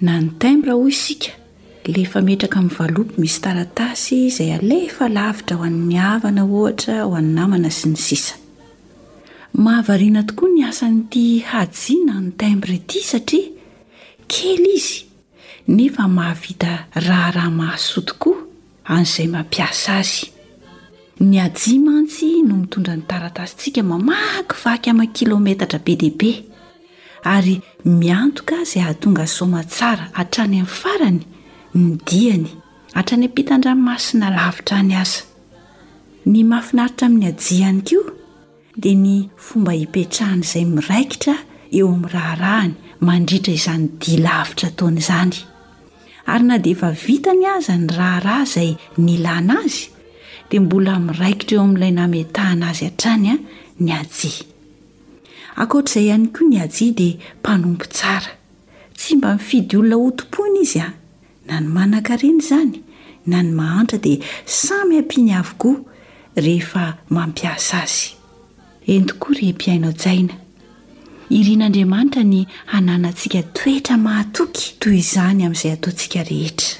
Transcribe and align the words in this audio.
na 0.00 0.20
ny 0.20 0.30
timbra 0.38 0.74
hoy 0.76 0.88
isika 0.92 1.32
leefa 1.88 2.20
metraka 2.20 2.60
min'ny 2.60 2.76
valopo 2.78 3.14
misy 3.20 3.40
taratasy 3.44 4.16
izay 4.28 4.50
alefa 4.56 5.08
lavitra 5.08 5.56
ho 5.56 5.64
anmiavana 5.64 6.42
ohatra 6.44 6.94
ho 7.06 7.14
any 7.20 7.30
namana 7.36 7.70
sy 7.72 7.88
ny 7.92 7.98
sisa 8.06 8.34
mahavariana 9.64 10.22
tokoa 10.28 10.48
ny 10.54 10.60
asanyiti 10.68 11.22
hajia 11.50 12.00
na 12.06 12.14
ny 12.24 12.30
timbra 12.40 12.72
iti 12.78 12.98
satria 13.10 13.54
kely 14.32 14.66
izy 14.78 14.98
nefa 15.76 16.04
mahavita 16.16 16.70
raharaha 17.06 17.50
mahasoa 17.58 18.02
tokoa 18.10 18.38
an'izay 18.94 19.28
mampiasa 19.34 19.90
azy 20.04 20.26
ny 21.28 21.40
ajia 21.46 21.80
mantsy 21.86 22.28
no 22.48 22.54
mitondra 22.62 22.92
ny 23.00 23.04
taratasyntsika 23.10 23.80
mamaky 23.90 24.56
vaka 24.64 24.88
ama'n 24.92 25.12
kilometatra 25.16 25.78
be 25.84 25.96
deaibe 26.04 26.32
ary 27.26 27.56
miantoka 27.84 28.54
azy 28.62 28.78
ahatonga 28.80 29.24
soma 29.36 29.60
tsara 29.72 30.06
hatrany 30.18 30.54
amin'ny 30.56 30.68
farany 30.80 31.20
ny 31.80 31.88
diany 32.08 32.48
hatrany 32.96 33.24
am-pitandranmasina 33.28 34.28
lavitra 34.36 34.76
any 34.82 34.94
aza 35.02 35.22
ny 36.32 36.38
mahafinaritra 36.50 37.04
amin'ny 37.08 37.26
ajia 37.30 37.56
ihany 37.60 37.82
koa 37.94 38.12
dia 38.82 38.94
ny 39.04 39.12
fomba 39.46 39.72
hipetrahan'izay 39.80 40.64
miraikitra 40.76 41.34
eo 41.76 41.86
amin'ny 41.92 42.10
raharahany 42.14 42.74
mandritra 43.08 43.52
izany 43.60 43.84
dia 44.02 44.18
laavitra 44.26 44.66
ataona 44.70 44.98
izany 45.04 45.36
ary 46.32 46.44
na 46.50 46.56
difa 46.66 46.88
vitany 47.04 47.44
aza 47.56 47.74
ny 47.82 47.88
raharaha 48.00 48.44
izay 48.48 48.70
ny 49.04 49.08
ilana 49.18 49.54
azy 49.66 49.84
dia 50.48 50.60
mbola 50.64 50.94
miraikitra 51.06 51.54
eo 51.56 51.64
amin'ilay 51.68 51.92
nametahana 52.00 52.64
azy 52.72 52.84
hatrany 52.88 53.26
a 53.34 53.38
ny 53.84 53.90
ajia 54.00 54.55
ankoatr'izay 55.60 56.04
ihany 56.06 56.26
koa 56.36 56.48
ny 56.48 56.56
ajia 56.64 56.90
dia 56.98 57.14
mpanompo 57.40 57.84
tsara 57.84 58.32
tsy 58.96 59.16
mba 59.16 59.28
nifidy 59.36 59.74
olona 59.78 59.96
ho 60.00 60.10
tom-pona 60.18 60.58
izy 60.64 60.80
ao 60.84 60.92
na 61.48 61.54
ny 61.62 61.68
manan-kareny 61.76 62.38
izany 62.42 62.72
na 63.30 63.38
ny 63.42 63.50
mahanitra 63.58 63.98
dia 64.04 64.18
samy 64.58 64.94
ampiny 65.00 65.32
avokoa 65.40 65.78
rehefa 66.44 66.84
mampiasa 67.14 67.76
azy 67.84 68.06
en 68.92 69.02
tokoa 69.08 69.32
ry 69.38 69.48
mpiainao 69.56 69.92
jaina 70.02 70.34
irian'andriamanitra 71.38 72.22
ny 72.32 72.40
hananantsika 72.72 73.40
toetra 73.56 73.94
mahatoky 74.06 74.64
toy 74.80 74.96
izany 75.02 75.40
amin'izay 75.46 75.72
ataontsika 75.76 76.20
rehetra 76.30 76.72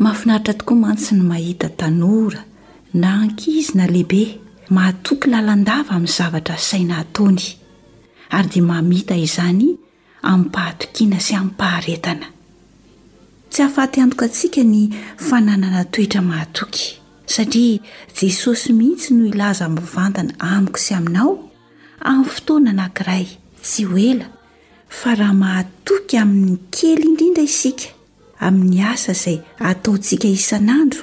mahafinaritra 0.00 0.54
tokoa 0.58 0.76
mantsy 0.84 1.10
ny 1.16 1.22
mahita 1.30 1.68
tanora 1.80 2.40
na 3.00 3.08
ankiizina 3.22 3.86
lehibe 3.94 4.22
mahatoky 4.74 5.26
lalandava 5.34 5.94
amin'ny 5.98 6.14
zavatra 6.18 6.54
saina 6.68 6.94
ataony 7.04 7.44
ary 8.36 8.48
dia 8.52 8.62
mamita 8.70 9.16
izany 9.26 9.66
amin'ympahatokiana 10.30 11.18
sy 11.26 11.32
ami'y-mpaharetana 11.40 12.26
tsy 13.52 13.58
hahafaty 13.62 13.96
antoka 14.04 14.24
antsika 14.28 14.62
ny 14.72 14.80
fananana 15.28 15.82
toetra 15.92 16.20
mahatoky 16.30 16.84
satria 17.34 17.82
jesosy 18.18 18.70
mihitsy 18.78 19.10
no 19.18 19.24
ilaza 19.32 19.66
miovantana 19.74 20.32
amiko 20.54 20.78
sy 20.86 20.94
aminao 20.98 21.32
amin'ny 22.10 22.30
fotoana 22.34 22.72
nankiray 22.78 23.24
tsy 23.66 23.82
ho 23.90 23.96
ela 24.10 24.26
fa 25.00 25.10
raha 25.20 25.34
mahatoky 25.42 26.14
amin'ny 26.24 26.56
kely 26.76 27.02
indrindra 27.08 27.44
isika 27.50 27.88
amin'ny 28.46 28.78
asa 28.92 29.12
izay 29.18 29.38
ataontsika 29.70 30.28
isan'andro 30.38 31.02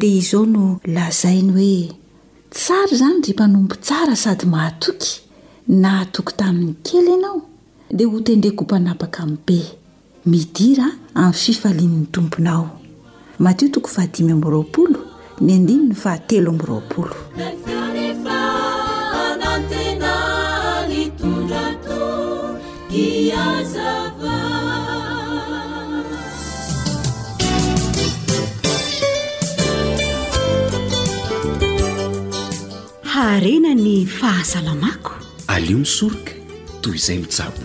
dia 0.00 0.16
izao 0.22 0.42
no 0.54 0.64
lazainy 0.96 1.52
hoe 1.58 1.72
tsara 2.54 2.86
zany 2.98 3.20
de 3.20 3.32
mpanompo 3.32 3.74
tsara 3.84 4.14
sady 4.22 4.46
mahtoky 4.54 5.10
nahatoky 5.82 6.32
tamin'ny 6.38 6.74
kely 6.86 7.04
ianao 7.14 7.38
dia 7.96 8.08
hotendreko 8.12 8.62
ho 8.62 8.66
mpanapaka 8.66 9.18
amn 9.22 9.36
be 9.46 9.58
midira 10.30 10.86
amin'ny 11.22 11.38
fifalin'n'ny 11.42 12.06
tomponao 12.14 12.64
matio 13.42 13.68
toko 13.74 13.88
fahadimy 13.94 14.34
mraapolo 14.38 15.00
ny 15.44 15.50
andriny 15.58 15.84
ny 15.88 15.94
fahatelo 16.02 16.50
amroapolo 16.54 17.18
arena 33.22 33.70
ny 33.74 34.06
fahasalamako 34.06 35.10
alio 35.46 35.78
misoroka 35.78 36.32
toy 36.82 36.94
izay 36.94 37.18
mijabo 37.18 37.58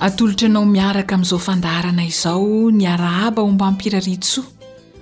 atolotra 0.00 0.48
anao 0.48 0.64
miaraka 0.64 1.14
amin'izao 1.14 1.38
fandarana 1.38 2.04
izao 2.04 2.46
ny 2.70 2.88
araaba 2.92 3.42
o 3.42 3.50
mba 3.50 3.70
mpirari 3.70 4.18
soa 4.22 4.44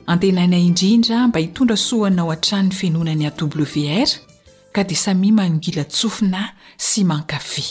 antena 0.06 0.46
na 0.46 0.58
indrindra 0.58 1.28
mba 1.28 1.38
hitondra 1.40 1.76
sohanao 1.76 2.30
han-tranny 2.30 2.72
finonany 2.74 3.26
a 3.28 3.32
wr 3.44 4.10
ka 4.72 4.84
dia 4.84 4.96
sami 4.96 5.32
manogila 5.32 5.84
tsofina 5.84 6.50
sy 6.76 7.04
mankafe 7.04 7.62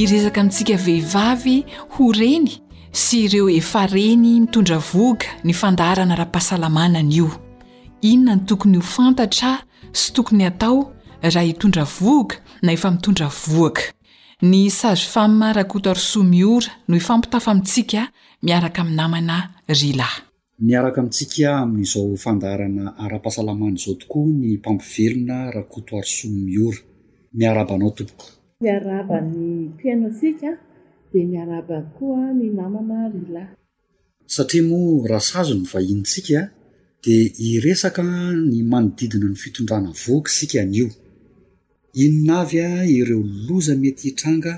irezaka 0.00 0.42
mintsika 0.42 0.76
vehivavy 0.86 1.56
ho 1.94 2.04
reny 2.16 2.46
sy 3.00 3.16
ireo 3.26 3.48
efareny 3.52 4.22
mitondra 4.40 4.78
voaka 4.90 5.28
ny 5.44 5.52
fandarana 5.52 6.14
ara-pahasalamanana 6.16 7.04
io 7.18 7.28
inona 8.12 8.34
ny 8.36 8.42
tokony 8.48 8.78
io 8.78 8.80
fantatra 8.96 9.50
sy 10.00 10.06
tokony 10.16 10.44
atao 10.48 10.78
raha 11.22 11.44
itondra 11.52 11.84
voaka 11.98 12.36
na 12.62 12.70
efamitondra 12.76 13.28
voaka 13.44 13.82
ny 14.50 14.70
sazofama 14.78 15.52
rakoto 15.58 15.90
aroso 15.90 16.22
miora 16.24 16.72
no 16.88 16.96
ifampitafa 16.96 17.50
amitsika 17.50 18.00
miaraka 18.42 18.84
mi'nynamana 18.84 19.36
rila 19.82 20.08
miaraka 20.68 21.02
mitsika 21.06 21.58
amin'izao 21.62 22.16
fandarana 22.16 22.94
ara-pahasalamana 23.04 23.76
zao 23.84 23.94
tokoa 23.94 24.26
ny 24.40 24.56
mpampivelona 24.56 25.50
rakoto 25.50 25.98
arsoy 26.00 26.30
miora 26.32 26.78
miarabnao 27.34 27.90
topok 27.90 28.39
myaraba 28.60 29.20
ny 29.32 29.72
piaino 29.78 30.08
sika 30.20 30.50
di 31.12 31.20
miaraba 31.32 31.78
koa 31.96 32.28
ny 32.38 32.46
namana 32.58 32.96
rylay 33.14 33.48
satria 34.34 34.62
moa 34.70 35.08
rahasazo 35.12 35.52
ny 35.60 35.64
vahinytsika 35.72 36.40
de 37.04 37.16
iresaka 37.50 38.02
ny 38.52 38.58
manodidina 38.72 39.26
ny 39.30 39.36
fitondrana 39.42 39.90
voky 40.02 40.30
sika 40.38 40.60
nyio 40.72 40.88
inonavy 42.04 42.58
a 42.70 42.70
ireo 42.98 43.22
loza 43.48 43.74
mety 43.82 44.02
hitranga 44.08 44.52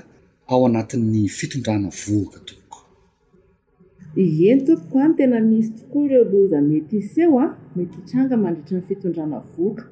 ao 0.51 0.61
anatin'ny 0.67 1.21
fitondrana 1.37 1.89
voka 2.03 2.37
toko 2.49 2.77
ieny 4.39 4.59
tompoko 4.67 4.97
any 5.05 5.13
tena 5.19 5.37
misy 5.49 5.69
tokoa 5.79 6.01
ireo 6.07 6.23
loza 6.33 6.57
mety 6.69 6.95
iseo 7.03 7.35
a 7.43 7.45
mety 7.75 7.95
hitranga 7.99 8.35
mandritra 8.43 8.75
ny 8.79 8.83
fitondrana 8.89 9.37
voka 9.55 9.83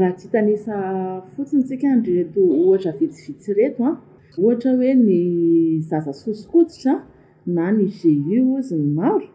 raha 0.00 0.16
tsy 0.16 0.26
hitanisa 0.28 0.74
fotsiny 1.34 1.62
sikanreto 1.68 2.40
ohatra 2.64 2.92
vitsivitsireto 3.00 3.80
a 3.84 3.88
ah. 3.90 3.96
ohatra 4.42 4.70
hoe 4.78 4.92
ny 5.06 5.18
zaza 5.88 6.12
sosikositra 6.22 6.92
na 7.56 7.64
ny 7.76 7.86
gei 7.98 8.18
izy 8.58 8.74
ny 8.82 8.88
maro 8.98 9.28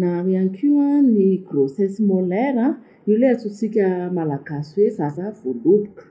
na 0.00 0.10
iankio 0.34 0.72
a 0.88 0.90
ny 1.14 1.26
grossess 1.48 1.94
molarea 2.08 2.64
ah. 2.66 2.72
io 3.08 3.14
lay 3.20 3.30
aso 3.32 3.48
tsika 3.56 3.84
malagasy 4.16 4.72
hoe 4.78 4.90
zaza 4.98 5.24
voaloboka 5.38 6.02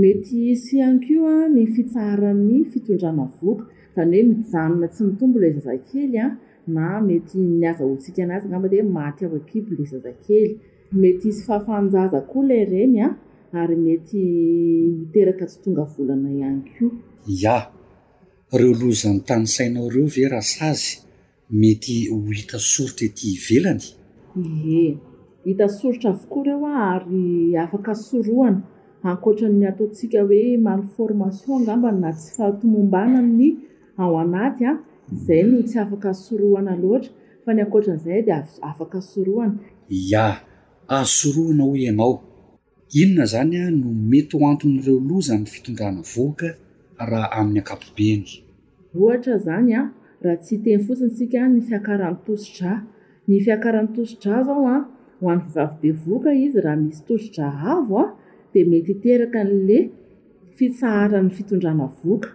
mety 0.00 0.36
isy 0.52 0.72
ihankio 0.76 1.20
a 1.34 1.36
ny 1.54 1.62
fitsaran'ny 1.74 2.56
fitondrana 2.72 3.24
voka 3.40 3.64
izany 3.92 4.16
hoe 4.20 4.24
mijanona 4.30 4.86
tsy 4.92 5.00
mitombo 5.08 5.36
ilay 5.38 5.52
zazankely 5.56 6.16
a 6.24 6.24
ah, 6.26 6.32
na 6.74 6.82
mety 7.08 7.36
miaza 7.60 7.82
hoantsika 7.84 8.20
an'azy 8.24 8.48
ngamba 8.48 8.68
ty 8.70 8.76
hoe 8.80 8.92
maty 8.98 9.20
ak 9.26 9.34
akiby 9.40 9.70
ila 9.76 9.84
zazakely 9.92 10.52
mety 10.92 11.28
isy 11.28 11.42
fahafanjaza 11.46 12.20
koa 12.20 12.42
la 12.48 12.62
reny 12.64 13.00
a 13.00 13.08
ah, 13.52 13.60
ary 13.62 13.76
mety 13.76 14.18
hiteraka 14.98 15.46
tsy 15.46 15.58
tonga 15.62 15.84
volana 15.84 16.30
iany 16.32 16.60
ko 16.78 16.86
ja 17.42 17.56
reo 18.52 18.72
lozan'ny 18.80 19.20
tany 19.28 19.46
sainao 19.54 19.88
reo 19.90 20.06
ve 20.16 20.24
raha 20.28 20.42
sazy 20.52 20.88
mety 21.60 21.94
ho 22.12 22.16
hita 22.38 22.58
sorotra 22.70 23.04
ety 23.10 23.26
ivelany 23.36 23.84
e 24.76 24.80
hita 25.48 25.66
sootra 25.78 26.10
avokoa 26.14 26.40
ireo 26.42 26.64
a 26.66 26.74
ah, 26.74 26.96
ary 26.96 27.56
afaka 27.64 27.94
soroana 27.94 28.60
akoatrany 29.12 29.64
ataotsika 29.70 30.20
hoe 30.28 30.56
malformation 30.66 31.54
angamba 31.60 31.90
na 31.92 32.10
tsy 32.18 32.28
fahatombana 32.36 33.20
ny 33.22 33.48
ao 34.02 34.12
aaya 34.22 34.70
ah, 34.70 34.80
zay 35.26 35.42
n 35.44 35.62
tsy 35.68 35.76
afak 35.84 36.04
soraa 36.26 36.76
fa 37.44 37.50
n 37.56 37.60
n'zay 37.98 38.20
da 38.28 38.38
ahsoroana 40.96 41.62
hoe 41.64 41.78
ienao 41.78 42.14
inona 43.02 43.24
zany 43.32 43.56
an 43.66 43.74
no 43.80 43.88
mety 44.10 44.38
hoanton'ireo 44.42 45.00
loza 45.08 45.32
amin'ny 45.34 45.50
fitondrana 45.54 46.00
voka 46.14 46.48
raha 47.10 47.28
amin'ny 47.40 47.58
akapobeny 47.62 48.26
ohatra 49.02 49.36
zany 49.46 49.68
a 49.80 49.82
raha 50.24 50.38
tsy 50.44 50.54
teny 50.64 50.80
fotsiny 50.86 51.12
sika 51.18 51.40
ny 51.52 51.60
fiakarano 51.68 52.18
tosidra 52.26 52.72
ny 53.28 53.34
fiakarano 53.46 53.88
tosidra 53.96 54.36
zao 54.48 54.64
a 54.76 54.76
ho 55.20 55.26
any 55.34 55.42
fivavo 55.46 55.74
be 55.82 55.90
voka 56.06 56.30
izy 56.44 56.58
raha 56.66 56.78
misy 56.86 57.02
tosdra 57.08 57.46
avo 57.72 57.94
a 58.04 58.06
dia 58.52 58.64
mety 58.70 58.92
teraka 59.04 59.38
n'le 59.50 59.78
fitsaharan'ny 60.56 61.32
fitondrana 61.36 61.86
voka 62.02 62.28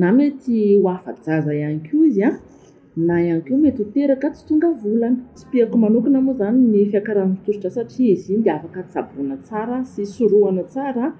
na 0.00 0.08
mety 0.18 0.54
ho 0.80 0.86
afajaza 0.96 1.50
ihany 1.58 1.80
koa 1.88 2.04
izy 2.10 2.22
a 2.28 2.30
na 2.96 3.20
ihan 3.22 3.38
ko 3.46 3.54
mety 3.56 3.84
hoteraka 3.86 4.30
tsy 4.34 4.46
tonga 4.48 4.74
volana 4.74 5.22
sy 5.38 5.46
piako 5.52 5.78
manokina 5.78 6.18
moa 6.20 6.34
zany 6.34 6.58
ny 6.58 6.86
fiakarahanotositra 6.90 7.70
satria 7.70 8.12
izy 8.12 8.34
iny 8.34 8.42
de 8.44 8.50
afaka 8.50 8.82
tsaboana 8.82 9.36
tsara 9.46 9.78
sy 9.84 10.02
sorohana 10.04 10.62
tsara 10.66 11.12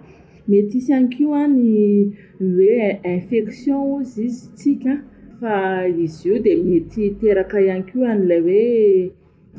mety 0.51 0.79
isy 0.79 0.91
ihanko 0.91 1.31
any 1.39 2.11
oe 2.43 2.91
infection 3.13 4.03
izy 4.03 4.25
izy 4.27 4.49
tsika 4.59 4.93
fa 5.39 5.87
izy 5.87 6.29
io 6.29 6.43
di 6.43 6.57
mety 6.59 7.15
teraka 7.21 7.63
ihanyko 7.63 8.03
anylay 8.03 8.43
hoe 8.49 8.63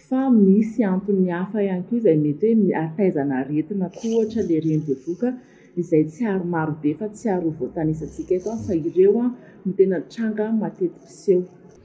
fa 0.09 0.19
misy 0.31 0.85
anto'ny 0.95 1.31
hafa 1.39 1.59
ihany 1.65 1.85
ko 1.89 1.97
zay 2.05 2.17
metyhoe 2.27 2.73
ataizanaretina 2.85 3.87
oa 4.09 4.15
ota 4.25 4.41
le 4.49 4.57
renibeoka 4.65 5.29
izay 5.81 6.05
tsy 6.13 6.23
aromarobefa 6.33 7.05
tsy 7.15 7.27
aro 7.37 7.49
otaaa 7.65 8.07
ofa 8.55 8.73
ireo 8.89 9.23
eangaaee 9.67 10.91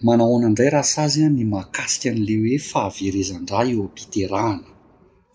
manaona 0.06 0.46
aindray 0.48 0.70
raha 0.76 0.88
sazy 0.96 1.20
a 1.28 1.30
ny 1.36 1.42
mahakasika 1.54 2.10
n'le 2.18 2.36
hoe 2.42 2.58
fahaverezandraa 2.72 3.64
eo 3.72 3.82
ampiterahana 3.88 4.75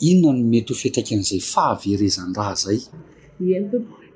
inona 0.00 0.38
no 0.40 0.48
mety 0.52 0.72
ho 0.74 0.78
fetraika 0.82 1.12
an'izay 1.16 1.42
fahaverezandraha 1.52 2.54
zay 2.64 2.78
en 3.56 3.64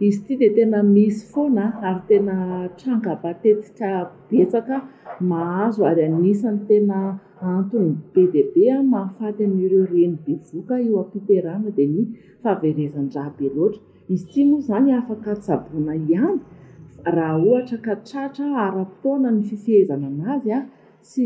izy 0.07 0.21
ty 0.27 0.35
di 0.41 0.49
tena 0.57 0.81
misy 0.83 1.21
foana 1.33 1.67
ary 1.89 2.03
tena 2.09 2.37
trangabatetika 2.79 3.91
betsaka 4.31 4.77
mahazo 5.31 5.85
ary 5.91 6.03
anisany 6.07 6.61
tena 6.69 6.99
antony 7.55 7.93
be 8.13 8.23
dibe 8.33 8.65
a 8.77 8.79
mahafaty 8.93 9.45
an'reo 9.49 9.83
reny 9.93 10.17
bevoka 10.27 10.75
eo 10.87 10.95
ampiterana 11.05 11.69
di 11.77 11.85
ny 11.93 11.99
fahaverezandraha 12.43 13.31
be 13.37 13.47
loatra 13.57 13.81
izy 14.15 14.25
itia 14.25 14.45
noa 14.51 14.61
zany 14.69 14.89
afaka 15.01 15.31
tsabona 15.45 15.93
ihany 16.07 16.39
raha 17.17 17.37
ohatra 17.49 17.79
katratra 17.87 18.47
ara-taona 18.67 19.29
ny 19.37 19.43
fifihezana 19.51 20.07
an'azy 20.13 20.51
a 20.57 20.61
sy 21.11 21.23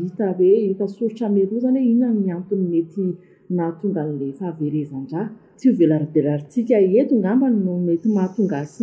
hita 0.00 0.26
e 0.50 0.52
hita 0.70 0.84
sorotra 0.94 1.26
mro 1.34 1.56
zany 1.64 1.78
hoe 1.82 1.92
inonany 1.94 2.28
anton'ny 2.38 2.64
mety 2.72 3.06
natonga 3.50 4.02
nla 4.12 4.28
fahaverezandrah 4.38 5.26
tsy 5.58 5.68
velaribelarisika 5.78 6.76
etoamano 7.00 7.74
mety 7.88 8.08
ahaona 8.24 8.58
aiyyoohits 8.60 8.82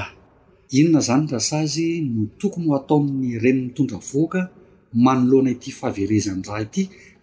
inona 0.79 1.01
zany 1.09 1.25
ras 1.33 1.51
azy 1.61 1.89
no 2.15 2.23
toko 2.41 2.57
mo 2.65 2.69
ataoin'ny 2.79 3.29
reny 3.43 3.59
nytonga 3.67 3.99
voka 4.13 4.41
manoloana 5.05 5.51
ity 5.57 5.71
fahaverezandra 5.79 6.55
ity 6.67 6.83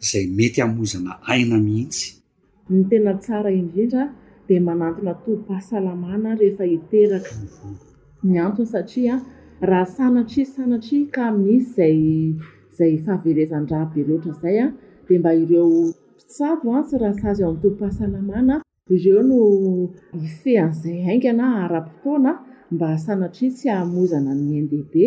zay 0.10 0.26
mety 0.38 0.60
amozana 0.68 1.12
aina 1.34 1.56
mihiitsyidd 1.66 4.08
d 4.48 4.60
manatona 4.68 5.14
topahasalamana 5.26 6.30
rehefa 6.42 6.64
hiteraka 6.72 7.30
ny 8.30 8.36
antony 8.46 8.68
satria 8.74 9.16
raha 9.70 9.86
sanatri 9.96 10.44
sanatri 10.56 11.00
ka 11.16 11.26
misy 11.38 11.92
zayzay 12.78 12.94
fahaverezan-draha 13.06 13.86
be 13.94 14.02
loatra 14.10 14.34
zay 14.44 14.58
a 14.60 14.68
di 15.08 15.16
mba 15.22 15.32
ireo 15.42 15.66
mpitsaoansy 15.70 16.98
rahshy 17.04 17.44
an'ny 17.48 17.60
topahasalamana 17.64 18.56
izy 18.96 19.10
reo 19.12 19.24
no 19.32 19.40
ifehan'zay 20.28 20.98
aingana 21.12 21.46
ara-potoana 21.64 22.32
mba 22.74 22.86
asanatri 22.98 23.48
tsy 23.56 23.68
ahamozana 23.76 24.32
ny 24.46 24.52
endehibe 24.60 25.06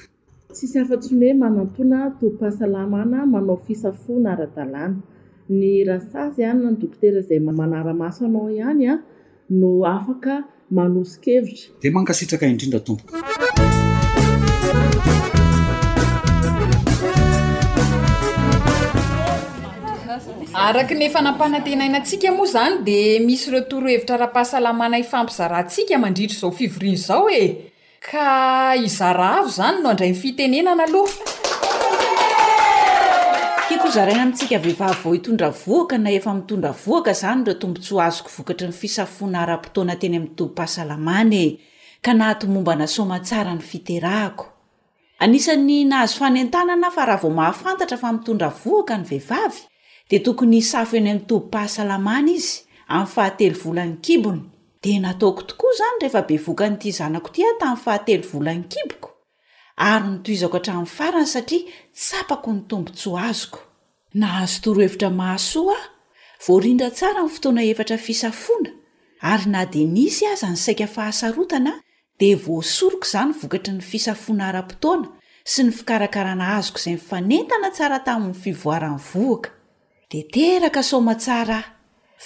tsisy 0.56 0.80
afatsyny 0.84 1.24
hoe 1.26 1.34
manatoana 1.44 1.98
torpahasalamana 2.20 3.20
manao 3.34 3.56
fisafona 3.66 4.32
ra-dalàna 4.40 4.84
ny 5.58 5.64
rasasy 5.90 6.38
ihany 6.46 6.62
n 6.64 6.70
nydokotera 6.76 7.22
zay 7.28 7.40
manaramaso 7.48 8.22
anao 8.30 8.48
ihany 8.60 8.84
a 8.92 8.96
no 9.60 9.72
afaka 9.96 10.34
manosikevitra 10.80 11.70
dia 11.82 11.92
mankasitraka 11.98 12.46
indrindra 12.54 12.80
tomboka 12.88 13.20
araka 20.70 20.94
nyefa 21.04 21.20
nampahnantenainantsika 21.30 22.30
moa 22.40 22.50
zany 22.56 22.74
dia 22.88 23.20
misy 23.28 23.46
reotoro 23.54 23.88
hevitra 23.94 24.16
ra-pahasalamana 24.26 24.96
ifampi 25.06 25.34
zarantsika 25.40 25.96
mandritry 26.06 26.38
zao 26.40 26.52
fivoriana 26.60 27.04
zao 27.10 27.24
e 27.44 27.46
ka 28.06 28.78
izarah 28.78 29.42
vo 29.42 29.50
izany 29.50 29.82
no 29.82 29.90
andray 29.90 30.12
ny 30.14 30.18
fitenenana 30.24 30.86
aloaa 30.88 31.26
hitozaraina 33.70 34.26
mintsika 34.26 34.58
vehivavy 34.66 34.96
vao 35.04 35.16
itondra 35.18 35.50
voaka 35.66 35.98
na 35.98 36.10
efa 36.18 36.34
mitondra 36.38 36.72
voaka 36.86 37.12
izany 37.18 37.44
dra 37.44 37.54
tombontsy 37.62 37.94
ho 37.94 38.00
azoko 38.02 38.30
vokatry 38.38 38.68
ny 38.70 38.74
fisafona 38.82 39.42
aram-potoana 39.46 39.96
teny 40.02 40.18
amin'ny 40.18 40.36
tobom-pahasalamanye 40.38 41.46
ka 42.06 42.14
nahto 42.14 42.46
momba 42.48 42.76
nasoma 42.78 43.18
tsara 43.26 43.56
ny 43.58 43.64
fiterahako 43.72 44.46
anisan'ny 45.24 45.78
nahazo 45.90 46.16
fanentanana 46.22 46.88
fa 46.96 47.06
raha 47.10 47.22
vao 47.24 47.32
mahafantatra 47.40 47.98
fa 48.04 48.14
mitondra 48.14 48.50
voaka 48.64 48.98
ny 48.98 49.06
vehivavy 49.12 49.62
dia 50.10 50.20
tokony 50.26 50.62
safo 50.62 50.94
eny 50.98 51.10
amin'ny 51.10 51.26
tobom-pahasalamany 51.30 52.32
izy 52.40 52.54
amin'ny 52.94 53.10
fahatelo 53.16 53.58
volany 53.64 53.98
kibny 54.06 54.42
d 54.86 54.90
nataoko 55.02 55.42
tokoa 55.50 55.72
izany 55.76 55.98
rehefa 56.02 56.22
be 56.28 56.38
voka 56.46 56.66
nyiti 56.70 56.92
zanako 56.98 57.30
itia 57.32 57.52
tamin'ny 57.60 57.82
fahatelo 57.86 58.26
volanykiboko 58.34 59.08
ary 59.90 60.06
notoizako 60.10 60.56
atramin'ny 60.60 60.92
farana 60.98 61.28
satria 61.34 61.72
tsapako 62.00 62.50
ny 62.56 62.62
tombontsoa 62.70 63.22
azoko 63.32 63.60
nahazotorohevitra 64.22 65.10
mahasoa 65.20 65.78
a 65.86 65.90
voarindra 66.46 66.90
tsara 66.98 67.22
ny 67.26 67.30
fotoana 67.36 67.62
efatra 67.72 67.98
fisafoana 68.08 68.72
ary 69.32 69.46
na 69.54 69.62
di 69.74 69.82
nisy 69.96 70.24
aza 70.34 70.48
ny 70.54 70.58
saika 70.66 70.88
fahasarotana 70.96 71.74
dia 72.20 72.36
voasorika 72.46 73.08
izany 73.08 73.32
vokatry 73.42 73.74
ny 73.78 73.82
fisafona 73.92 74.44
ara-potoana 74.50 75.08
sy 75.52 75.60
ny 75.66 75.70
fikarakarana 75.78 76.46
azoko 76.58 76.78
izay 76.82 76.94
nyfanentana 76.98 77.68
tsara 77.76 77.98
taminny 78.08 78.36
fivoarany 78.44 79.00
voaka 79.12 79.50
de 80.12 80.20
teraka 80.34 80.82
soma 80.92 81.14
tsarah 81.24 81.64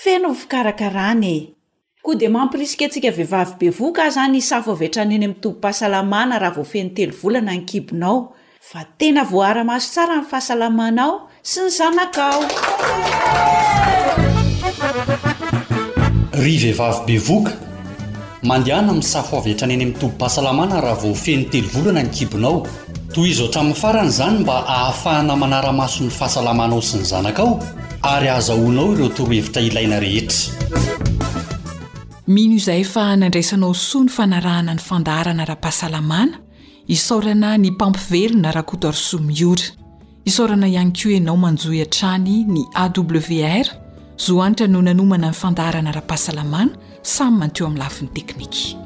feno 0.02 0.28
ny 0.34 0.38
fikarakarana 0.42 1.28
e! 1.38 1.40
de 2.18 2.28
mampiriskkvehivavbevokaahary 2.28 3.12
vehivav-bevoka 3.12 4.06
mandehana 4.24 4.34
mi 4.34 4.42
safo 4.42 4.74
vetraneny 4.76 5.26
ami'tobom-pahasalamana 5.26 6.40
raha 6.40 6.56
vao 6.56 6.66
fenotelo 6.66 7.14
volana 7.22 7.54
ny 22.02 22.10
kibonao 22.10 23.06
toy 23.14 23.30
izao 23.30 23.48
tramin'ny 23.48 23.76
farany 23.82 24.10
zany 24.10 24.40
mba 24.40 24.58
ahafahana 24.68 25.36
manaramaso 25.36 26.04
ny 26.04 26.10
fahasalamanao 26.10 26.82
sy 26.82 26.98
ny 26.98 27.04
zanaka 27.04 27.42
ao 27.44 27.60
ary 28.02 28.30
azahoainao 28.30 28.94
ireo 28.96 29.10
torohevitra 29.10 29.62
ilaina 29.62 30.00
rehetra 30.00 30.50
mino 32.30 32.56
izay 32.56 32.84
fa 32.86 33.16
nandraisanao 33.18 33.74
soa 33.74 34.04
ny 34.06 34.10
fanarahana 34.10 34.74
ny 34.74 34.80
fandaarana 34.88 35.46
rapahasalamana 35.46 36.38
isaorana 36.88 37.58
ny 37.58 37.72
mpampivelona 37.72 38.52
raha 38.52 38.64
kotor 38.70 38.94
somiiora 38.94 39.64
isaorana 40.30 40.68
ihany 40.70 40.92
ko 40.94 41.10
anao 41.18 41.38
manjohiantrany 41.42 42.46
ny 42.48 42.62
awr 42.78 43.66
zohanitra 44.22 44.68
no 44.70 44.82
nanomana 44.82 45.30
ny 45.30 45.34
fandaarana 45.34 45.90
rapahasalamana 45.92 46.78
samy 47.02 47.38
manteo 47.42 47.66
ami'ny 47.68 47.80
lafin'ny 47.82 48.10
teknika 48.14 48.78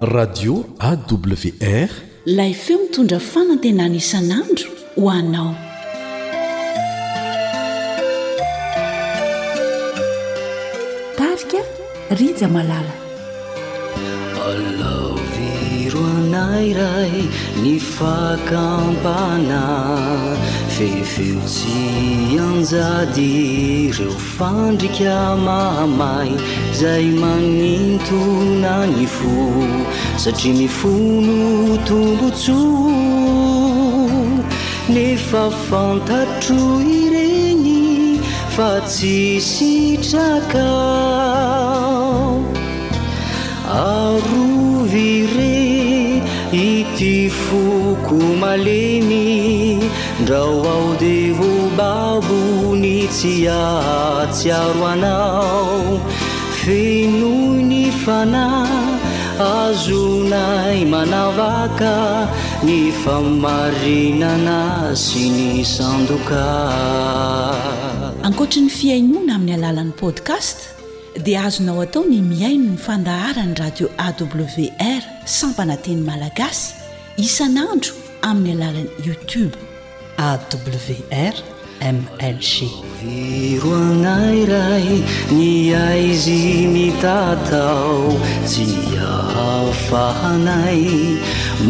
radio 0.00 0.64
awr 0.80 1.88
lay 2.26 2.54
feo 2.54 2.78
mitondra 2.80 3.20
fanantenana 3.20 3.92
isan'andro 3.96 4.72
ho 4.96 5.08
hanao 5.12 5.67
ryja 12.10 12.48
malala 12.48 12.92
alaoviro 14.48 16.00
anayray 16.18 17.16
ny 17.64 17.74
fakampana 17.96 19.60
fehfeo 20.76 21.42
tsy 21.50 22.38
anjady 22.46 23.28
reo 23.98 24.14
fandrika 24.36 25.18
mamay 25.44 26.30
zay 26.80 27.10
manintona 27.20 28.72
ny 28.96 29.04
fo 29.18 29.34
satria 30.24 30.54
mifo 30.56 30.94
no 31.28 31.76
tombotso 31.92 32.60
nefa 34.96 35.44
fantatro 35.68 36.64
ireny 36.80 38.18
fa 38.56 38.74
tsy 38.92 39.16
sitraka 39.52 40.68
arovire 43.68 46.22
iti 46.52 47.28
foko 47.30 48.16
malemy 48.40 49.82
ndrao 50.22 50.56
ao 50.74 50.88
devobabo 51.00 52.40
ny 52.82 53.04
tsyatsiaro 53.14 54.86
anao 54.92 55.66
fenoy 56.60 57.58
ny 57.70 57.82
fana 58.02 58.46
azonay 59.36 60.88
manavaka 60.92 61.94
ny 62.66 62.78
famarenana 63.02 64.60
sy 65.04 65.24
ny 65.36 65.50
sandoka 65.74 66.42
ankoatra 68.26 68.60
n'ny 68.64 68.70
fiainoana 68.78 69.32
amin'ny 69.36 69.56
alalan'ni 69.60 69.94
podkast 70.00 70.67
dia 71.18 71.42
azonao 71.42 71.80
atao 71.84 72.02
ny 72.04 72.20
miaino 72.22 72.64
ny 72.72 72.76
fandaharany 72.86 73.54
radio 73.60 73.86
awr 74.06 75.02
sammpananteny 75.36 76.02
malagasy 76.08 76.70
isanandro 77.26 77.92
amin'ny 78.30 78.52
alalany 78.54 78.90
youtobe 79.06 79.58
awr 80.28 81.34
mlg 81.96 82.50
viroanay 83.00 84.38
ray 84.52 84.88
nihai 85.32 86.06
zy 86.26 86.38
mitatao 86.76 87.98
sy 88.52 88.64
niafahanay 88.76 90.82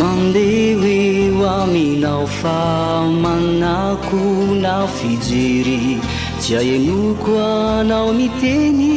mande 0.00 0.46
hoeo 0.82 1.44
aminao 1.58 2.24
fa 2.40 2.58
manako 3.24 4.24
na 4.64 4.76
fijere 4.98 5.80
iay 6.48 6.70
emoko 6.78 7.32
anao 7.78 8.08
miteny 8.18 8.92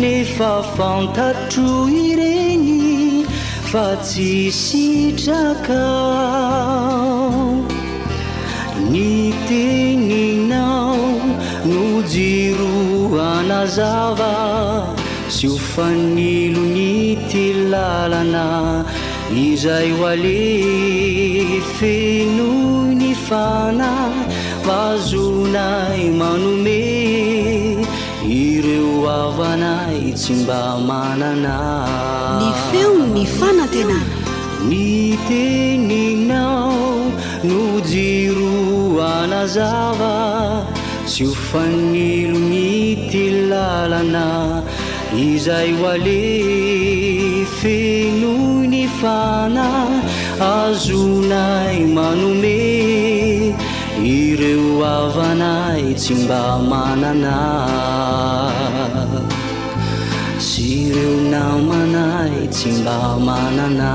nefa 0.00 0.48
fantatroy 0.76 1.98
reny 2.18 2.72
fa 3.70 3.84
tsy 4.06 4.30
sitrakao 4.62 7.46
ni 8.92 9.08
teninao 9.46 11.06
no 11.70 11.84
jirohana 12.12 13.60
zava 13.76 14.34
sy 15.36 15.44
hofanilo 15.52 16.64
ni 16.74 16.90
tylalana 17.30 18.46
nizay 19.34 19.88
ho 19.94 20.00
alefenoy 20.12 22.88
ny 23.02 23.10
fana 23.26 23.90
faazonay 24.66 26.00
manome 26.20 26.80
ireo 28.44 28.94
avanay 29.22 29.98
tsy 30.20 30.32
mba 30.40 30.60
manana 30.88 31.56
ny 32.40 32.48
feo'ny 32.68 33.24
fana 33.38 33.64
tina 33.74 33.98
mi 34.68 34.86
teninao 35.26 36.74
no 37.48 37.60
jiroanazava 37.90 40.14
tsy 41.10 41.22
hofanilo 41.30 42.38
gny 42.46 42.66
tylalana 43.12 44.26
izay 45.28 45.70
ho 45.78 45.82
ale 45.94 46.20
fenoy 47.58 48.62
ny 48.74 48.82
fana 49.00 49.66
azonay 50.56 51.76
manome 51.96 52.61
s 54.44 54.44
mbmaansy 54.44 56.14
reo 60.94 61.14
namanay 61.32 62.38
tsy 62.56 62.68
mba 62.78 62.98
manana 63.28 63.92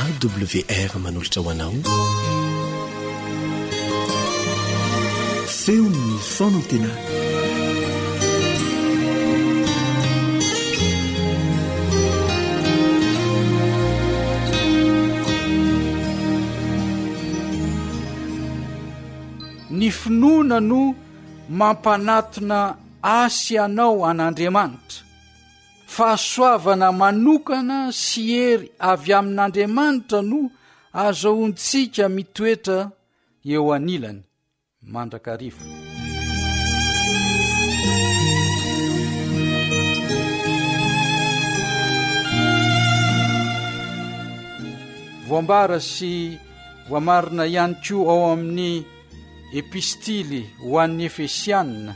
awr 0.00 0.90
manolotra 1.04 1.38
ho 1.44 1.50
anao 1.52 1.74
feon'ny 5.62 6.06
fonatenay 6.34 7.02
ny 19.82 19.88
finoana 19.98 20.58
no 20.70 20.80
mampanatona 21.58 22.58
asy 23.18 23.54
anao 23.64 23.96
an'andriamanitra 24.10 25.00
fahasoavana 25.94 26.88
manokana 27.00 27.76
sy 28.02 28.20
hery 28.36 28.66
avy 28.90 29.10
amin'andriamanitra 29.18 30.20
no 30.30 30.40
azaoantsika 31.04 32.04
mitoetra 32.16 32.78
eo 33.54 33.64
anilany 33.76 34.20
mandraka 34.92 35.32
rifo 35.40 35.66
voambara 45.28 45.78
sy 45.92 46.12
voamarina 46.90 47.44
ihany 47.52 47.74
koa 47.84 48.08
ao 48.14 48.22
amin'ny 48.34 48.74
epistily 49.60 50.42
ho 50.64 50.78
an'ny 50.82 51.04
efesiaina 51.10 51.92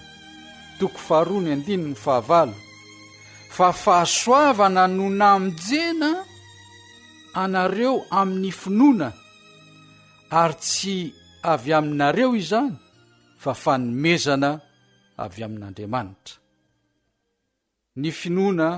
toko 0.79 0.99
faharoannha 1.09 2.47
fa 3.57 3.69
fahasoavana 3.85 4.85
no 4.97 5.07
namonjena 5.21 6.11
anareo 7.43 7.95
amin'ny 8.21 8.51
finoana 8.61 9.09
ary 10.41 10.57
tsy 10.65 10.97
avy 11.53 11.71
aminareo 11.79 12.29
izany 12.43 12.73
fa 13.43 13.53
fanomezana 13.63 14.51
avy 15.25 15.41
amin'andriamanitra 15.47 16.35
ny 18.01 18.09
finoana 18.21 18.69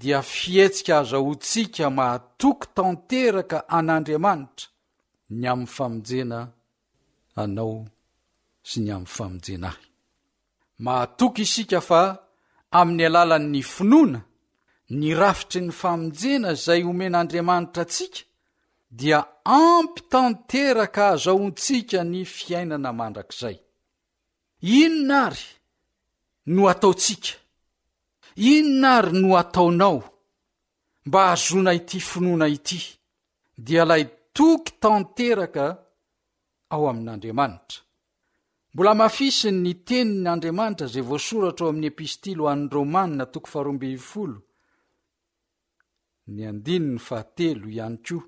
dia 0.00 0.20
fihetsika 0.34 0.92
azahoantsika 1.00 1.84
mahatoky 1.98 2.66
tanteraka 2.76 3.58
an'andriamanitra 3.78 4.66
ny 5.38 5.44
amin'ny 5.52 5.72
famonjena 5.76 6.38
anao 7.42 7.76
sy 8.68 8.78
ny 8.82 8.90
amin'ny 8.94 9.12
famonjena 9.16 9.70
ahy 9.74 9.78
mahatoky 10.84 11.42
isika 11.46 11.80
fa 11.88 12.02
amin'ny 12.80 13.04
alalan'ny 13.08 13.62
finoana 13.74 14.20
ny 14.98 15.08
rafitry 15.20 15.60
ny 15.64 15.72
famonjena 15.80 16.48
izay 16.56 16.80
homen'andriamanitra 16.86 17.82
antsika 17.86 18.20
dia 18.98 19.20
ampi 19.58 20.00
tanteraka 20.12 21.02
azaontsika 21.14 21.98
ny 22.12 22.20
fiainana 22.36 22.90
mandrakizay 22.98 23.56
inona 24.82 25.18
ary 25.28 25.44
no 26.54 26.62
ataontsika 26.72 27.30
inona 28.52 28.90
àry 28.98 29.12
no 29.22 29.28
ataonao 29.42 29.98
mba 31.06 31.20
hahazona 31.26 31.70
ity 31.78 31.98
finoana 32.10 32.46
ity 32.56 32.78
dia 33.66 33.82
ilay 33.84 34.04
toky 34.36 34.70
tanteraka 34.82 35.66
ao 36.74 36.82
amin'andriamanitra 36.90 37.78
mbola 38.72 38.92
mafisiny 39.00 39.58
ny 39.64 39.72
tenin'andriamanitra 39.88 40.86
izay 40.88 41.04
voasoratra 41.10 41.62
ao 41.64 41.70
amin'ny 41.72 41.88
epistily 41.92 42.38
ho 42.42 42.46
an'ny 42.54 42.68
rômanina 42.74 43.24
toko 43.32 43.46
fahroambifolo 43.52 44.38
ny 46.34 46.40
andinny 46.50 46.98
fahatelo 47.06 47.66
ihany 47.74 47.98
koa 48.08 48.24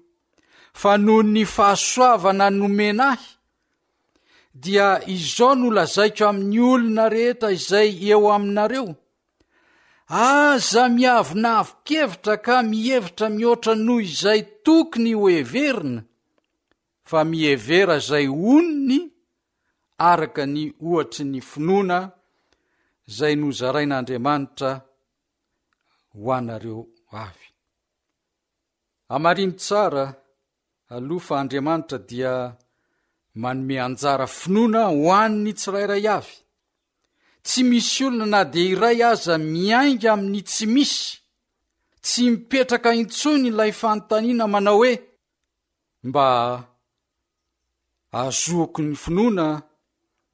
fa 0.80 0.92
noho 1.04 1.22
ny 1.34 1.42
fahasoavana 1.56 2.46
nomena 2.58 3.06
ahy 3.14 3.26
dia 4.62 4.88
izao 5.16 5.52
nolazaiko 5.60 6.22
amin'ny 6.30 6.58
olona 6.72 7.04
rehetra 7.14 7.48
izay 7.58 7.90
eo 8.12 8.26
aminareo 8.36 8.86
aza 10.34 10.82
miavinavokevitra 10.96 12.34
ka 12.46 12.54
mihevitra 12.70 13.26
mihoatra 13.36 13.72
noho 13.86 14.00
izay 14.10 14.40
tokony 14.64 15.12
hoeverina 15.20 16.02
fa 17.10 17.20
mihevera 17.30 17.94
izay 18.02 18.26
onony 18.52 18.98
araka 20.12 20.42
ny 20.54 20.60
ohatry 20.86 21.24
ny 21.32 21.40
finoana 21.50 21.98
izay 23.08 23.34
nozarain'andriamanitra 23.40 24.70
ho 26.14 26.26
anareo 26.38 26.80
avy 27.24 27.46
amariny 29.14 29.54
tsara 29.64 30.04
alofa 30.94 31.34
andriamanitra 31.42 31.98
dia 32.10 32.32
manome 33.42 33.76
anjara 33.86 34.26
finoana 34.40 34.80
ho 34.96 35.04
annny 35.24 35.52
tsirairay 35.58 36.04
avy 36.16 36.36
tsy 37.46 37.60
misy 37.70 37.98
olona 38.06 38.26
na 38.34 38.40
dia 38.54 38.66
iray 38.74 38.98
aza 39.10 39.34
miainga 39.54 40.08
amin'ny 40.14 40.40
tsy 40.50 40.64
misy 40.74 41.02
tsy 42.04 42.20
mipetraka 42.32 42.90
intsony 43.02 43.44
ilay 43.50 43.72
fantaniana 43.82 44.44
manao 44.54 44.76
hoe 44.80 44.92
mba 46.08 46.26
azoko 48.22 48.80
ny 48.82 48.94
finoana 49.02 49.46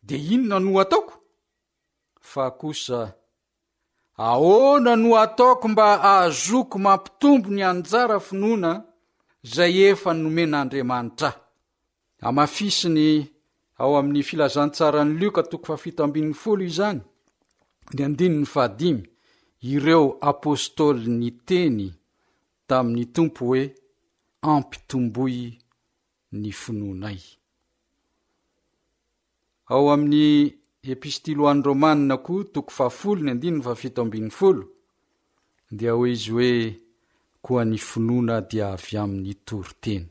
dia 0.06 0.18
inona 0.34 0.56
noho 0.64 0.78
ataoko 0.84 1.14
fa 2.30 2.44
kosa 2.60 2.98
ahona 4.28 4.92
noho 5.02 5.16
ataoko 5.26 5.64
mba 5.72 5.86
ahazoko 6.08 6.76
mampitombo 6.86 7.48
ny 7.56 7.62
anjara 7.70 8.16
finoana 8.28 8.70
izay 9.44 9.74
efa 9.92 10.10
nomen'andriamanitra 10.20 11.30
ahy 11.36 12.28
amafisiny 12.28 13.00
ao 13.82 13.92
amin'ny 13.98 14.22
filazantsaran'y 14.28 15.14
lioka 15.20 15.42
toko 15.50 15.64
fafitambiny 15.70 16.30
folo 16.42 16.62
izany 16.70 17.00
dy 17.94 18.00
andinyny 18.06 18.44
fahadimy 18.54 19.02
ireo 19.74 20.04
apôstôly 20.32 21.04
ny 21.20 21.28
teny 21.48 21.86
tamin'ny 22.68 23.04
tompo 23.16 23.40
hoe 23.48 23.62
ampitomboy 24.52 25.34
ny 26.40 26.48
finoanay 26.62 27.20
ao 29.74 29.84
amin'ny 29.94 30.26
epistiloan' 30.92 31.62
romanina 31.68 32.16
koa 32.24 32.44
toko 32.54 32.70
fahafolony 32.76 33.30
andinina 33.32 33.64
fa 33.66 33.72
fitoambin'ny 33.80 34.30
folo 34.38 34.64
dia 35.78 35.92
ho 35.96 36.02
izy 36.12 36.30
hoe 36.34 36.52
koa 37.44 37.64
ny 37.70 37.78
finoana 37.88 38.36
dia 38.50 38.66
avy 38.76 38.94
amin'ny 39.02 39.32
toryteny 39.48 40.06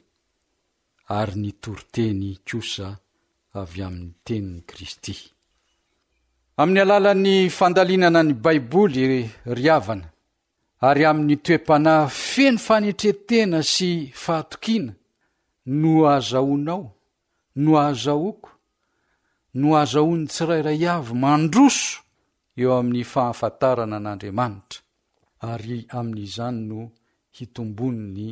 ary 1.17 1.35
ny 1.41 1.51
toriteny 1.63 2.29
kosa 2.47 2.87
avy 3.61 3.81
amin'ny 3.87 4.13
teniny 4.25 4.61
kristy 4.69 5.15
amin'ny 6.59 6.79
alalan'ny 6.83 7.35
fandalinana 7.57 8.23
ny 8.25 8.33
baiboly 8.43 9.05
ry 9.57 9.65
havana 9.69 10.09
ary 10.89 11.03
amin'ny 11.11 11.37
toe-panay 11.45 12.09
feno 12.33 12.59
fanetretena 12.67 13.59
sy 13.73 13.91
fahatokiana 14.23 14.91
no 15.79 15.93
ahazahoanao 16.11 16.83
no 17.63 17.71
ahazahoako 17.83 18.50
no 19.59 19.69
azahoa 19.81 20.17
ny 20.19 20.27
tsirairay 20.31 20.81
avy 20.95 21.13
mandroso 21.23 21.97
eo 22.59 22.71
amin'ny 22.79 23.03
fahafantarana 23.11 23.95
an'andriamanitra 23.99 24.79
ary 25.51 25.79
amin'izany 25.99 26.59
no 26.69 26.79
hitomboni 27.35 28.03
ny 28.17 28.27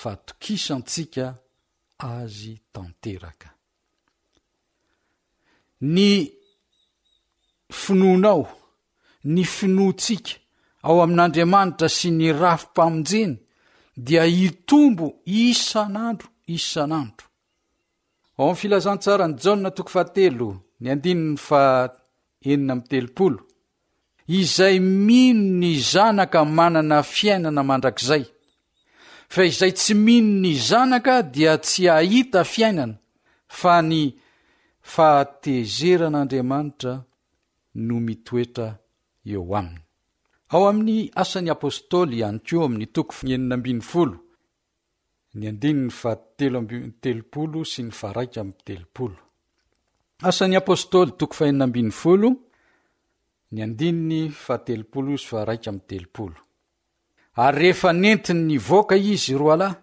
faatokisa 0.00 0.74
ntsika 0.80 1.24
azy 2.10 2.52
tanteraka 2.72 3.48
ny 5.94 6.02
finoanao 7.82 8.44
ny 9.32 9.42
finoatsika 9.56 10.32
ao 10.86 10.98
amin'andriamanitra 11.04 11.88
sy 11.96 12.08
ny 12.18 12.26
rafimpamonjeny 12.42 13.34
dia 14.06 14.22
hitombo 14.38 15.06
isan'andro 15.48 16.28
isan'andro 16.56 17.26
ao 18.40 18.44
amin'ny 18.46 18.58
filazantsaran'y 18.60 19.36
jana 19.44 19.68
toko 19.76 19.90
fahatelo 19.94 20.48
ny 20.82 20.86
andininy 20.94 21.36
fa 21.48 21.62
eninamin'ny 22.50 22.88
telopolo 22.90 23.40
izay 24.38 24.76
mino 25.08 25.44
ny 25.60 25.70
zanaka 25.92 26.40
manana 26.58 26.98
fiainana 27.14 27.62
mandrakizay 27.70 28.24
fa 29.34 29.40
izay 29.50 29.72
tsy 29.80 29.92
mino 30.06 30.32
ny 30.42 30.52
zanaka 30.70 31.14
dia 31.34 31.52
tsy 31.66 31.82
hahita 31.92 32.40
fiainana 32.52 32.96
fa 33.60 33.74
ny 33.90 34.00
fahatezeran'andriamanitra 34.94 36.92
no 37.86 37.96
mitoetra 38.06 38.68
eo 39.34 39.42
aminy 39.58 39.82
ao 40.54 40.62
amin'ny 40.70 40.98
asan'y 41.22 41.50
apôstôly 41.56 42.14
ihany 42.18 42.40
ko 42.48 42.54
amin'ny 42.66 42.86
toko 42.96 43.12
ny 43.24 43.30
eninambin'ny 43.36 43.82
folo 43.90 44.16
ny 45.34 45.46
andiny 45.48 45.80
ny 45.84 45.90
fahatelo 46.00 46.56
ambiy 46.60 46.82
telopolo 47.02 47.60
sy 47.72 47.82
ny 47.86 47.92
vaaraika 48.02 48.38
aminy 48.40 48.62
telopolo 48.68 49.18
asan'ny 50.28 50.56
apôstôly 50.60 51.10
toko 51.18 51.34
fainina 51.38 51.64
ambin'ny 51.66 51.92
folo 52.00 52.28
ny 53.54 53.60
andini 53.66 54.00
ny 54.10 54.20
fahatelopolo 54.44 55.10
syvaharaika 55.24 55.68
amin'ny 55.70 55.86
telopolo 55.94 56.36
ary 57.44 57.58
rehefa 57.60 57.90
nentiny 58.02 58.40
ny 58.48 58.56
voaka 58.68 58.94
izy 59.12 59.32
ro 59.40 59.46
alahy 59.54 59.76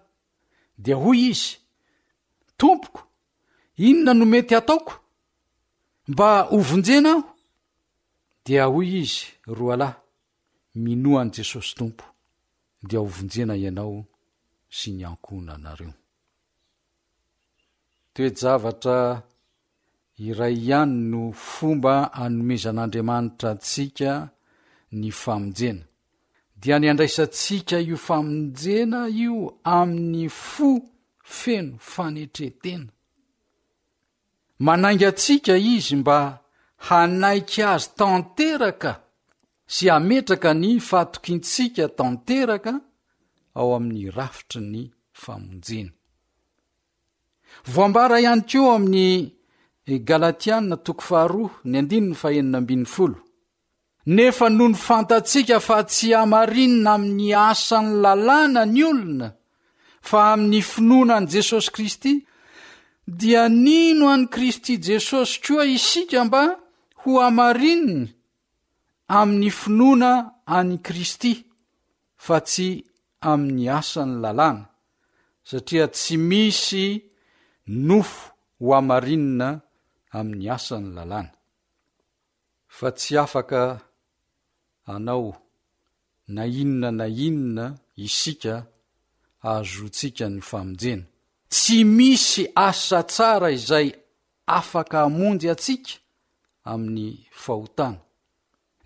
dia 0.84 0.96
hoy 1.04 1.20
izy 1.32 1.48
tompoko 2.60 3.00
inona 3.88 4.12
nomety 4.20 4.54
ataoko 4.60 4.94
mba 6.12 6.28
hovonjena 6.56 7.12
aho 7.16 7.24
dia 8.46 8.64
hoy 8.74 8.90
izy 9.04 9.20
ro 9.58 9.66
alahy 9.74 9.98
minoan' 10.84 11.32
jesosy 11.36 11.72
tompo 11.80 12.06
dia 12.88 13.00
hovonjena 13.06 13.54
ianao 13.62 13.98
sy 14.70 14.92
ny 14.98 15.04
ankona 15.12 15.54
anareo 15.58 15.94
toejavatra 18.14 19.00
iray 20.28 20.56
ihany 20.66 20.94
no 21.12 21.22
fomba 21.52 21.94
hanomezan'andriamanitra 22.18 23.50
antsika 23.56 24.12
ny 25.00 25.10
famonjena 25.24 25.84
dia 26.62 26.78
nyandraisantsika 26.82 27.78
io 27.90 27.98
famonjena 28.08 29.00
io 29.24 29.36
amin'ny 29.80 30.26
fo 30.50 30.70
feno 31.40 31.78
fanetretena 31.94 32.92
manainga 34.66 35.08
antsika 35.14 35.56
izy 35.76 35.94
mba 36.02 36.18
hanaiky 36.88 37.62
azy 37.74 37.86
tanteraka 37.98 38.92
sy 39.74 39.84
hametraka 39.94 40.50
ny 40.62 40.72
fahatokintsika 40.90 41.84
tanteraka 41.98 42.72
ao 43.60 43.70
amin'ny 43.78 44.10
rafitry 44.18 44.62
ny 44.74 44.84
famonjeny 45.24 45.90
voambara 47.74 48.16
ihany 48.24 48.44
koa 48.52 48.74
amin'y 48.78 49.08
e, 49.94 49.94
galatianina 50.10 50.78
tokofaharo 50.86 51.46
ny 51.70 51.76
andinny 51.82 52.14
faheninabn' 52.22 52.88
folo 52.96 53.18
nefa 54.16 54.48
no 54.58 54.66
ny 54.72 54.78
fantatsika 54.88 55.58
fa 55.68 55.78
tsy 55.92 56.08
hamarinina 56.18 56.90
amin'ny 56.98 57.28
asany 57.48 57.90
lalàna 58.04 58.62
ny 58.74 58.82
olona 58.92 59.30
fa 60.10 60.20
amin'ny 60.34 60.62
finoana 60.72 61.14
an'i 61.20 61.30
jesosy 61.36 61.70
kristy 61.76 62.14
dia 63.20 63.44
nino 63.66 64.06
an'ii 64.16 64.32
kristy 64.36 64.74
jesosy 64.88 65.32
koa 65.46 65.64
isika 65.78 66.20
mba 66.28 66.42
ho 67.02 67.12
amarininy 67.28 68.04
amin'ny 69.20 69.50
finoana 69.62 70.12
an'i 70.58 70.78
kristy 70.88 71.32
fa 72.26 72.38
tsy 72.50 72.68
amin'ny 73.26 73.68
asany 73.80 74.14
lalàna 74.24 74.66
satria 75.50 75.86
tsy 75.96 76.16
misy 76.30 76.86
nofo 77.88 78.22
ho 78.62 78.70
amarinina 78.80 79.48
amin'ny 80.20 80.48
asany 80.58 80.88
lalàna 80.98 81.32
fa 82.78 82.88
tsy 82.98 83.14
afaka 83.26 83.62
anao 84.96 85.30
na 86.36 86.44
inona 86.62 86.90
na 87.00 87.06
inina 87.28 87.66
isika 88.06 88.56
ahzotsika 89.52 90.26
ny 90.32 90.42
famonjena 90.50 91.06
tsy 91.54 91.78
misy 91.98 92.44
asa 92.70 93.00
tsara 93.14 93.50
izay 93.58 93.88
afaka 94.60 94.98
amonjy 95.08 95.48
atsika 95.54 95.94
amin'ny 96.72 97.08
fahotana 97.44 98.00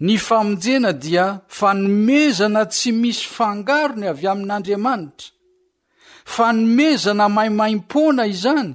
ny 0.05 0.15
famonjena 0.27 0.91
dia 1.05 1.25
fanomezana 1.57 2.61
tsy 2.71 2.91
misy 3.01 3.21
fangarony 3.35 4.05
avy 4.11 4.25
amin'andriamanitra 4.33 5.29
fanomezana 6.35 7.25
maimaim-poana 7.37 8.23
izany 8.33 8.71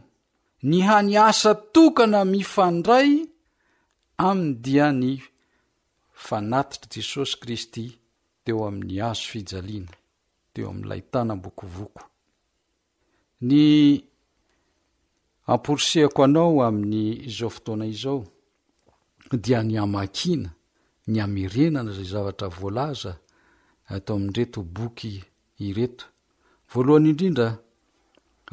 ny 0.68 0.76
hanyasa 0.88 1.50
tokana 1.74 2.20
mifandray 2.32 3.10
amin' 4.28 4.52
dia 4.64 4.86
ny 5.00 5.10
fanatitr' 6.26 6.90
jesosy 6.94 7.34
kristy 7.42 7.84
teo 8.44 8.60
amin'ny 8.68 8.98
azo 9.10 9.24
fijaliana 9.30 9.94
teo 10.54 10.66
amin'nyilay 10.70 11.02
tanam-bokovoko 11.12 12.02
ny 13.46 13.58
amporisehako 15.52 16.20
anao 16.26 16.56
amin'ny 16.68 17.00
izao 17.28 17.50
fotoana 17.54 17.86
izao 17.94 18.18
dia 19.44 19.60
ny 19.68 19.74
amankina 19.84 20.50
ny 21.12 21.18
amirenana 21.24 21.92
zay 21.96 22.04
zavatra 22.12 22.48
voalaza 22.58 23.12
atao 23.94 24.16
amin'ndreto 24.16 24.60
boky 24.76 25.12
ireto 25.66 26.04
voalohany 26.72 27.08
indrindra 27.10 27.48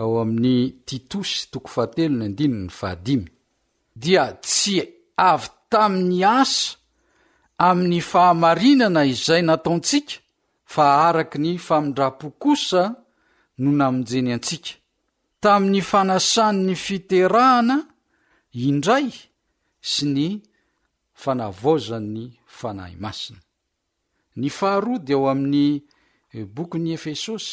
ao 0.02 0.14
amin'ny 0.24 0.60
titosy 0.88 1.36
toko 1.52 1.68
fahatelony 1.74 2.26
andininy 2.28 2.70
fahadimy 2.80 3.28
dia 4.02 4.24
tsy 4.46 4.74
avy 5.32 5.48
tamin'ny 5.72 6.22
asa 6.40 6.76
amin'ny 7.68 8.00
fahamarinana 8.12 9.02
izay 9.14 9.42
nataontsika 9.46 10.14
fa 10.74 10.86
araky 11.10 11.38
ny 11.44 11.50
famindra-po 11.68 12.28
kosa 12.42 12.82
no 13.62 13.70
namonjeny 13.80 14.32
antsika 14.38 14.72
tamin'ny 15.44 15.82
fanasany 15.92 16.58
'ny 16.66 16.74
fiterahana 16.86 17.78
indray 18.68 19.08
sy 19.90 20.04
ny 20.16 20.28
fanavaozany'ny 21.22 22.26
fanahy 22.60 22.96
masina 23.04 23.40
ny 24.36 24.50
faharoa 24.60 25.00
de 25.06 25.14
ao 25.18 25.26
amin'ny 25.32 25.82
e, 26.38 26.46
bokyny 26.56 26.92
efesosy 26.98 27.50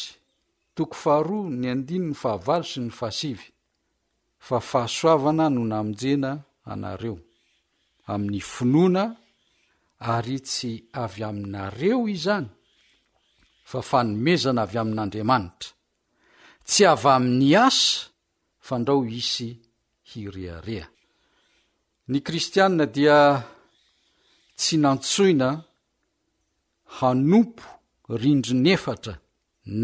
toko 0.74 0.94
faharoa 1.02 1.48
ny 1.60 1.66
andiny 1.74 2.06
ny 2.10 2.14
fahavalo 2.22 2.64
sy 2.70 2.80
ny 2.86 2.90
fahasivy 3.00 3.46
fa 4.46 4.56
fahasoavana 4.70 5.46
no 5.54 5.62
naminjena 5.72 6.30
anareo 6.72 7.16
amin'ny 8.12 8.40
finoana 8.54 9.04
ary 10.14 10.36
tsy 10.48 10.72
avy 11.02 11.22
aminareo 11.28 12.00
izany 12.16 12.48
fa 13.70 13.78
fanomezana 13.90 14.60
avy 14.66 14.78
amin'andriamanitra 14.82 15.70
tsy 16.66 16.84
avy 16.92 17.10
amin'ny 17.16 17.54
asa 17.66 17.88
fa 18.66 18.74
ndrao 18.80 19.02
isy 19.20 19.48
hirehareha 20.10 20.88
ny 22.10 22.16
kristianina 22.26 22.86
dia 22.96 23.18
tsy 24.61 24.77
nantsoina 24.85 25.49
hanompo 26.99 27.66
rindri 28.20 28.55
nefatra 28.64 29.14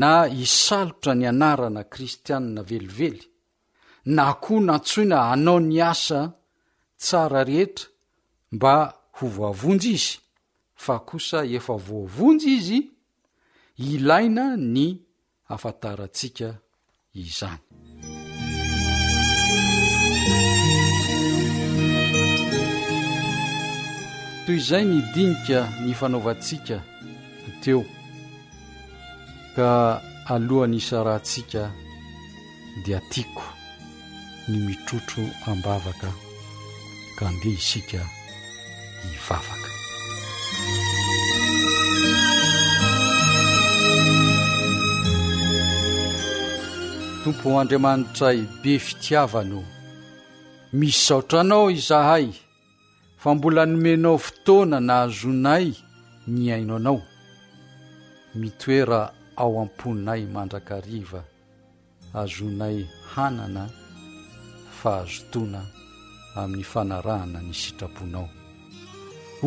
na 0.01 0.11
hisalotra 0.37 1.13
ny 1.21 1.25
anarana 1.33 1.83
kristianina 1.93 2.63
velively 2.71 3.25
na 4.17 4.25
koa 4.45 4.65
nantsoina 4.69 5.17
hanao 5.31 5.59
ny 5.69 5.79
asa 5.93 6.21
tsara 7.03 7.41
rehetra 7.49 7.87
mba 8.57 8.75
ho 9.17 9.25
voavonjy 9.37 9.89
izy 9.99 10.13
fa 10.85 10.95
kosa 11.09 11.39
efa 11.57 11.75
voavonjy 11.87 12.49
izy 12.59 12.81
ilaina 13.95 14.45
ny 14.75 14.85
afantarantsika 15.55 16.49
izany 17.23 17.63
toy 24.47 24.57
izay 24.63 24.85
nidinika 24.85 25.59
ny 25.85 25.93
fanaovantsika 25.99 26.79
iteo 27.49 27.83
ka 29.57 29.69
alohany 30.35 30.77
isa 30.77 30.99
rantsika 31.07 31.63
dia 32.85 33.01
tiako 33.11 33.43
ny 34.49 34.57
mitrotro 34.67 35.25
ambavaka 35.51 36.11
ka 37.19 37.27
mdeh 37.33 37.59
isika 37.59 38.01
hivavaka 39.11 39.71
tompo 47.25 47.61
andriamanitra 47.61 48.33
ibe 48.33 48.79
fitiavano 48.79 49.61
miy 50.79 50.93
saotranao 51.05 51.71
izahay 51.71 52.29
fa 53.27 53.35
mbola 53.35 53.67
nomenao 53.67 54.19
fotoana 54.19 54.79
na 54.81 54.95
hazonay 54.95 55.75
ny 56.27 56.53
aino 56.55 56.77
anao 56.77 57.03
mitoera 58.41 59.01
ao 59.43 59.53
am-ponay 59.63 60.23
mandrakariva 60.35 61.21
azonay 62.23 62.79
hanana 63.13 63.65
fahazotoana 64.81 65.63
amin'ny 66.41 66.65
fanarahana 66.73 67.39
ny 67.47 67.53
sitraponao 67.63 68.27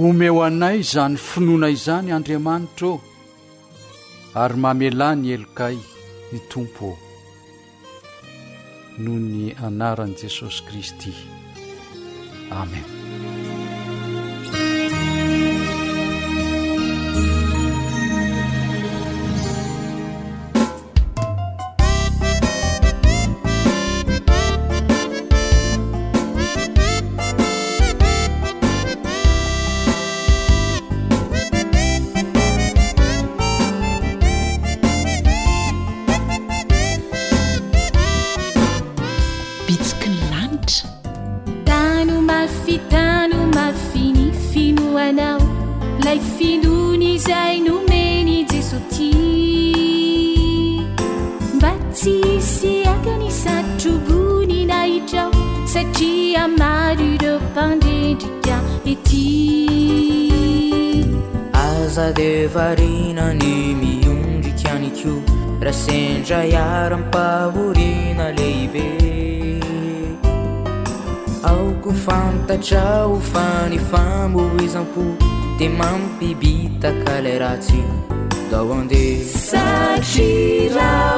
omeo 0.04 0.38
anay 0.48 0.78
izany 0.86 1.15
finoana 1.30 1.68
izany 1.78 2.10
andriamanitra 2.18 2.88
ô 2.94 3.00
ary 4.42 4.58
mamela 4.63 5.08
ny 5.20 5.28
elokay 5.38 5.78
ny 6.32 6.39
tompo 6.52 6.88
ao 6.96 7.00
noho 9.06 9.20
ny 9.32 9.46
anaran'i 9.68 10.15
jesosy 10.22 10.60
kristy 10.68 11.12
amen 12.62 13.09
lay 46.05 46.19
fidony 46.34 47.12
zay 47.27 47.53
nomeny 47.65 48.36
jisoti 48.49 49.13
mba 51.55 51.71
tsiseakanisatrobonina 51.93 54.77
itrao 54.97 55.32
satria 55.73 56.43
maro 56.60 57.05
ireo 57.13 57.39
pandendrika 57.55 58.55
ety 58.93 59.27
aza 61.69 62.08
devarina 62.19 63.25
ni 63.39 63.55
miondrikiani 63.82 64.89
kio 64.97 65.15
rasendraiarampamorina 65.65 68.25
leibe 68.38 68.86
fantatrao 71.93 73.19
fany 73.32 73.78
fammoizam-po 73.80 75.02
te 75.58 75.69
mampibitaka 75.69 77.21
leraty 77.23 77.84
dao 78.52 78.71
ande 78.73 79.23
saiaa 79.47 81.15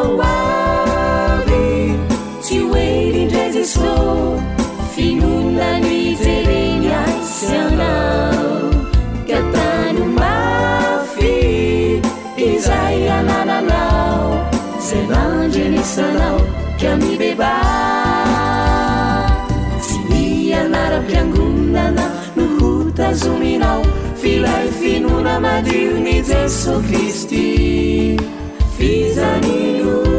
tielindraiso 2.45 3.89
finon 4.95 5.47
lanitrenyasyana 5.59 7.93
katanyomafi 9.29 11.35
izay 12.51 13.03
alalalao 13.19 14.21
zevangelisanao 14.87 16.39
kamieba 16.81 17.55
undana 21.29 22.05
nuhutasuminau 22.35 23.81
fili 24.21 24.69
finunamadiuni 24.79 26.21
zeso 26.21 26.81
cristi 26.87 28.17
fizaniu 28.77 30.10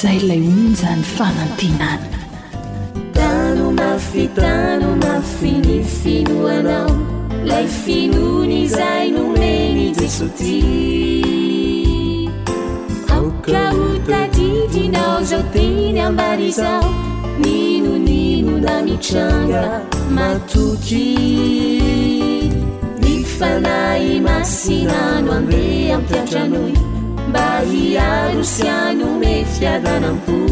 zay 0.00 0.18
lay 0.20 0.38
oniny 0.48 0.74
zany 0.82 1.02
fanantinany 1.16 2.06
tano 3.16 3.64
mafitano 3.80 4.88
mafinifinoanao 5.02 6.88
lay 7.50 7.66
finony 7.82 8.56
izay 8.62 9.06
nomeny 9.16 9.84
sisyty 9.98 10.58
aoka 13.14 13.62
otatidinao 13.86 15.18
zao 15.30 15.42
teny 15.54 16.00
ambany 16.06 16.46
izao 16.50 16.88
ninonino 17.42 18.54
na 18.66 18.76
mitranga 18.86 19.62
matoki 20.16 21.08
ni 23.02 23.14
fanay 23.36 24.06
masinano 24.28 25.32
ambe 25.40 25.62
ampiatranoi 25.92 26.99
mba 27.28 27.60
hiaro 27.72 28.42
syanome 28.54 29.34
fiadanampo 29.44 30.50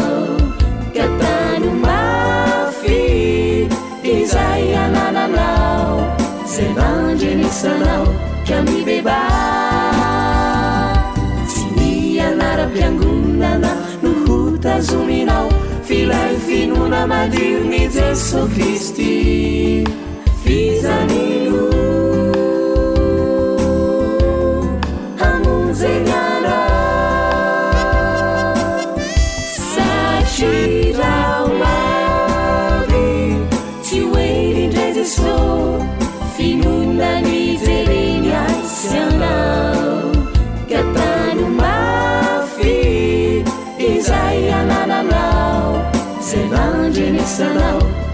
senau 7.52 8.06
cami 8.46 8.82
beba 8.86 9.18
simianarapiangunnana 11.52 13.72
nuhutazuminau 14.02 15.48
filei 15.88 16.32
finunamadiu 16.46 17.58
mi 17.72 17.82
jeso 17.96 18.42
cristi 18.54 19.04
fizaniu 20.46 21.69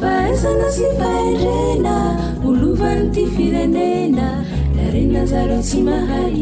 faasana 0.00 0.68
sy 0.76 0.84
fahirena 0.98 1.96
olovany 2.46 3.04
ty 3.14 3.22
firenena 3.36 4.28
nasy 5.12 5.80
hai 6.10 6.40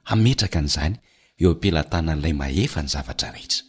hametraka 0.09 0.57
aniizany 0.59 0.95
eo 1.41 1.49
apila 1.53 1.81
ntanan'lay 1.85 2.33
mahefa 2.33 2.81
ny 2.81 2.89
zavatra 2.89 3.31
rehetra 3.31 3.61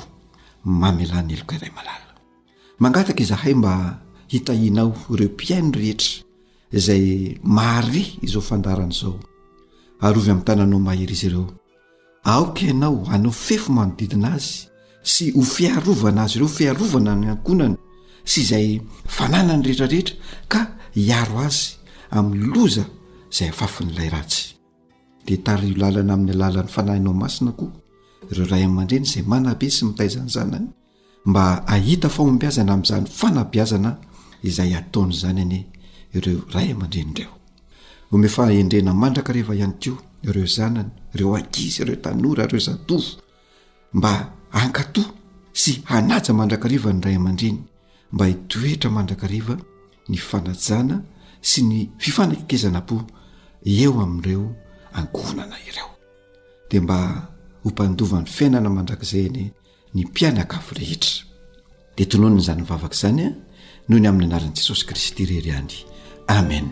kzahay 3.19 3.55
mba 3.55 3.99
hitainao 4.33 4.97
reo 5.19 5.29
mpiaino 5.29 5.71
rehetra 5.81 6.15
zay 6.73 7.05
mari 7.43 8.05
izodnao 8.23 9.19
arovy 10.03 10.31
amin'ny 10.31 10.45
tananao 10.47 10.81
mahery 10.89 11.13
izy 11.17 11.27
ireo 11.29 11.47
aoka 12.35 12.61
ianao 12.67 12.99
anao 13.15 13.33
fefo 13.47 13.69
manodidina 13.79 14.29
azy 14.37 14.59
sy 15.13 15.25
ho 15.35 15.43
fiarovana 15.55 16.23
azy 16.27 16.35
ireo 16.39 16.49
fiarovana 16.59 17.13
ny 17.21 17.27
ankonany 17.35 17.77
sy 18.31 18.39
izay 18.45 18.69
fananany 19.17 19.63
rehetrarehetra 19.67 20.15
ka 20.53 20.61
hiaro 20.99 21.37
azy 21.49 21.69
amin'ny 22.17 22.47
loza 22.55 22.85
zay 23.37 23.49
afafin'ilay 23.53 24.09
ratsy 24.15 24.45
dea 25.27 25.41
tariolalana 25.47 26.13
amin'ny 26.17 26.35
alàlan'ny 26.37 26.71
fanahinao 26.77 27.15
masina 27.23 27.53
koa 27.59 27.71
ireo 28.31 28.47
ray 28.53 28.63
aman-dreny 28.69 29.07
zay 29.13 29.23
manabe 29.33 29.67
sy 29.77 29.83
mitaizany 29.89 30.29
zanany 30.37 30.67
mba 31.29 31.43
ahita 31.75 32.09
fao 32.15 32.25
ambiazana 32.33 32.71
amin'izany 32.75 33.07
fanabiazana 33.21 33.91
izahy 34.49 34.75
ataony 34.81 35.13
zany 35.23 35.41
any 35.47 35.57
ireo 36.19 36.39
ray 36.55 36.69
aman-drenindreo 36.75 37.33
ho 38.13 38.19
mefaendrena 38.21 38.93
mandrakariva 38.95 39.55
ihany 39.57 39.75
ko 39.81 39.97
ireo 40.23 40.47
zanany 40.47 40.91
ireo 41.15 41.35
akizy 41.37 41.83
ireo 41.83 41.97
tanora 41.97 42.45
ireo 42.45 42.61
zadovo 42.61 43.11
mba 43.95 44.13
hankatòa 44.51 45.09
sy 45.61 45.73
hanaja 45.91 46.33
mandrakariva 46.33 46.93
ny 46.93 47.01
ray 47.05 47.17
aman-dreny 47.17 47.59
mba 48.13 48.25
hitoetra 48.27 48.91
mandrakariva 48.91 49.55
ny 50.09 50.17
fanajana 50.19 50.97
sy 51.41 51.61
ny 51.65 51.79
fifanakekezana 51.99 52.81
mpo 52.85 52.97
eo 53.65 53.93
amin'ireo 54.05 54.45
ankonana 54.93 55.57
ireo 55.69 55.89
dia 56.71 56.81
mba 56.85 56.99
ho 57.65 57.71
mpandovan'ny 57.71 58.29
fiainana 58.37 58.71
mandrakzayany 58.77 59.43
ny 59.95 60.01
mpianaka 60.05 60.57
avo 60.61 60.71
rehitra 60.81 61.25
dia 61.97 62.07
tonony 62.07 62.35
ny 62.37 62.41
izany 62.43 62.61
nyvavaka 62.61 62.97
izany 62.99 63.23
a 63.27 63.31
noho 63.89 64.01
ny 64.03 64.09
amin'ny 64.11 64.29
anaran'i 64.31 64.57
jesosy 64.59 64.85
kristy 64.89 65.25
rery 65.33 65.49
iany 65.51 65.75
amen 66.29 66.67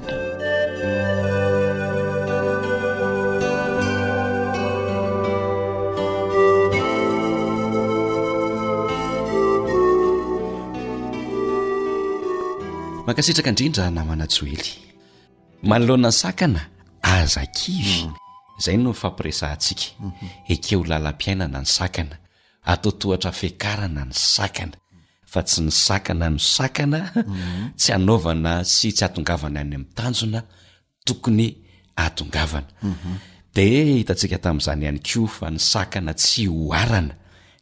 makasitraka 13.11 13.51
indrindra 13.51 13.91
namana 13.91 14.25
tso 14.31 14.45
ely 14.55 14.67
manaloana 15.69 16.09
ny 16.09 16.13
sakana 16.13 16.63
aza 17.03 17.43
kivy 17.47 18.03
mm. 18.05 18.13
izay 18.59 18.77
no 18.77 18.93
fampiresantsika 18.93 19.85
mhm. 20.01 20.27
ekeo 20.53 20.81
lalam-piainana 20.91 21.59
ny 21.61 21.67
sakana 21.79 22.17
atotohatra 22.73 23.33
feakarana 23.41 24.05
ny 24.05 24.15
sakana 24.15 24.77
fa 25.33 25.41
tsy 25.49 25.61
ny 25.63 25.71
sakana 25.87 26.27
ny 26.31 26.39
sakana 26.57 26.99
mhm. 27.01 27.75
tsy 27.81 27.91
anaovana 27.97 28.53
sy 28.75 28.89
tsy 28.97 29.05
atongavana 29.07 29.59
any 29.65 29.75
amin'nytanjona 29.77 30.41
tokony 31.07 31.47
atongavana 32.07 32.71
mhm. 32.89 33.11
di 33.55 33.67
hitatsika 33.99 34.37
tamin'izany 34.45 34.83
ihany 34.85 35.01
ko 35.09 35.21
fa 35.37 35.47
ny 35.55 35.59
sakana 35.73 36.13
tsy 36.23 36.43
hoarana 36.57 37.15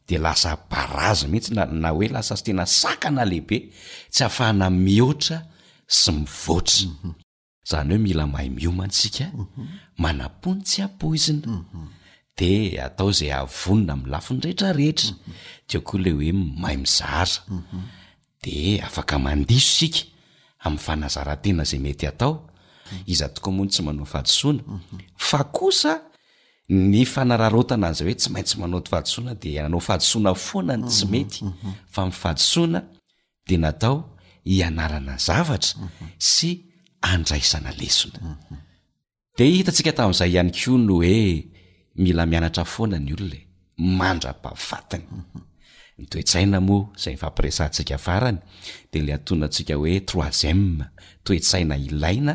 de 0.08 0.16
lasa 0.24 0.52
barazy 0.70 1.24
mihitsy 1.30 1.50
nna 1.54 1.90
hoe 1.96 2.06
lasa 2.14 2.34
sy 2.40 2.44
tena 2.46 2.64
sakana 2.80 3.24
lehibe 3.30 3.58
tsy 4.14 4.22
ahafahana 4.24 4.66
mihoatra 4.84 5.38
sy 6.00 6.10
mivotra 6.16 6.82
zany 7.68 7.88
hoe 7.92 8.00
mila 8.04 8.24
mahay 8.32 8.48
miomansika 8.56 9.26
manapony 10.02 10.60
tsy 10.68 10.78
apoizina 10.86 11.52
de 12.38 12.50
atao 12.86 13.10
izay 13.12 13.32
avonina 13.40 13.92
ami'ny 13.94 14.10
lafinyrehetrarehetra 14.12 15.12
teo 15.68 15.80
koa 15.86 16.00
le 16.04 16.10
hoe 16.16 16.30
mahay 16.60 16.76
mizara 16.82 17.40
de 18.44 18.56
afaka 18.86 19.16
mandiso 19.24 19.70
sika 19.78 20.00
amin'ny 20.64 20.82
fanazarantena 20.86 21.62
zay 21.70 21.78
mety 21.84 22.04
atao 22.10 22.34
iza 23.12 23.26
atoko 23.28 23.48
moano 23.54 23.70
tsy 23.72 23.80
manao 23.84 24.04
fahatsoina 24.12 24.62
fa 25.26 25.40
osa 25.66 25.92
ny 26.68 27.04
fanararotanazay 27.08 28.06
hoe 28.12 28.16
tsy 28.20 28.30
maintsy 28.32 28.58
manaoty 28.60 28.90
fahatisoina 28.92 29.32
de 29.40 29.48
iananao 29.56 29.80
fahatisoana 29.80 30.32
foanany 30.46 30.82
tsy 30.88 31.04
mhm, 31.06 31.12
mety 31.14 31.44
mhm. 31.44 31.72
fa 31.94 32.02
mifahatisoina 32.08 32.80
de 33.48 33.56
natao 33.62 33.96
hianarana 34.50 35.14
zavatra 35.26 35.78
mhm. 35.80 36.08
sy 36.18 36.50
andraisana 37.12 37.70
lesona 37.78 38.18
de 39.38 39.44
hitatsika 39.54 39.92
tamin'izay 39.96 40.30
ihany 40.34 40.50
koa 40.60 40.78
no 40.88 40.94
hoe 41.00 41.16
mila 42.02 42.22
mianatra 42.32 42.64
foana 42.74 42.98
ny 43.06 43.12
olona 43.16 43.36
e 43.40 43.46
mandra-pafatiny 44.00 45.04
ny 45.98 46.04
toetsaina 46.12 46.58
moa 46.68 46.84
zay 47.02 47.14
ny 47.16 47.18
fampiresahntsika 47.22 47.96
farany 48.06 48.38
de 48.92 48.98
la 49.06 49.14
atonantsika 49.14 49.74
hoe 49.80 49.94
troisemm 50.08 50.68
toetsaina 51.24 51.76
ilaina 51.88 52.34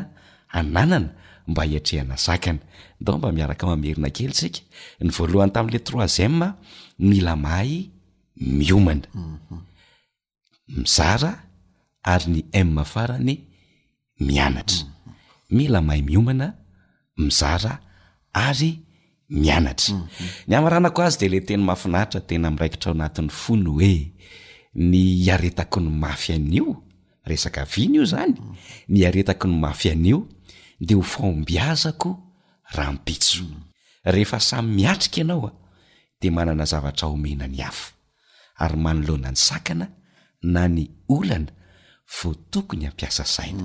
ananana 0.58 1.14
mba 1.46 1.62
hiatrehana 1.64 2.16
zakana 2.16 2.58
da 3.00 3.10
mba 3.16 3.28
miaraka 3.36 3.64
mamerina 3.70 4.08
kely 4.16 4.32
sika 4.40 4.60
ny 5.04 5.08
voalohan'ny 5.16 5.52
tamin'ila 5.54 5.78
troism 5.88 6.34
mila 7.08 7.34
mahay 7.44 7.70
miomana 8.58 9.06
mhm. 9.14 9.60
mizara 10.76 11.32
ary 12.12 12.26
ny 12.34 12.40
mm 12.64 12.78
farany 12.92 13.34
mianatra 14.28 14.80
mila 15.56 15.78
mahay 15.86 16.02
miomana 16.08 16.46
mizara 17.22 17.72
ary 18.46 18.70
mianatra 19.42 19.94
mhm. 19.96 20.26
ny 20.48 20.52
amaranako 20.58 21.00
azy 21.06 21.18
de 21.22 21.26
le 21.32 21.38
teny 21.46 21.62
mahafinaritra 21.66 22.20
tena 22.28 22.48
miraikitrao 22.54 22.92
anatin'ny 22.96 23.30
fony 23.42 23.68
hoe 23.76 23.94
ny 24.90 24.96
aretako 25.34 25.78
ny 25.84 25.90
mafy 26.02 26.30
anio 26.38 26.66
resaka 27.30 27.60
viny 27.72 27.94
io 28.00 28.04
zany 28.12 28.32
mhm. 28.42 28.54
ny 28.92 28.98
aretako 29.08 29.44
ny 29.50 29.56
mafy 29.64 29.88
anio 29.96 30.18
de 30.80 30.94
ho 30.94 31.02
faombiazako 31.02 32.10
raha 32.74 32.92
mpitso 32.92 33.44
rehefa 34.04 34.40
samy 34.40 34.68
miatrika 34.76 35.16
ianaoa 35.18 35.52
de 36.20 36.30
manana 36.30 36.64
zavatra 36.72 37.08
omena 37.08 37.46
ny 37.48 37.60
afa 37.62 37.92
ary 38.62 38.76
manolona 38.84 39.30
ny 39.32 39.36
sakana 39.46 39.86
na 40.42 40.68
ny 40.68 40.84
olana 41.08 41.50
vo 42.18 42.34
tokony 42.50 42.84
hampiasa 42.86 43.24
saina 43.24 43.64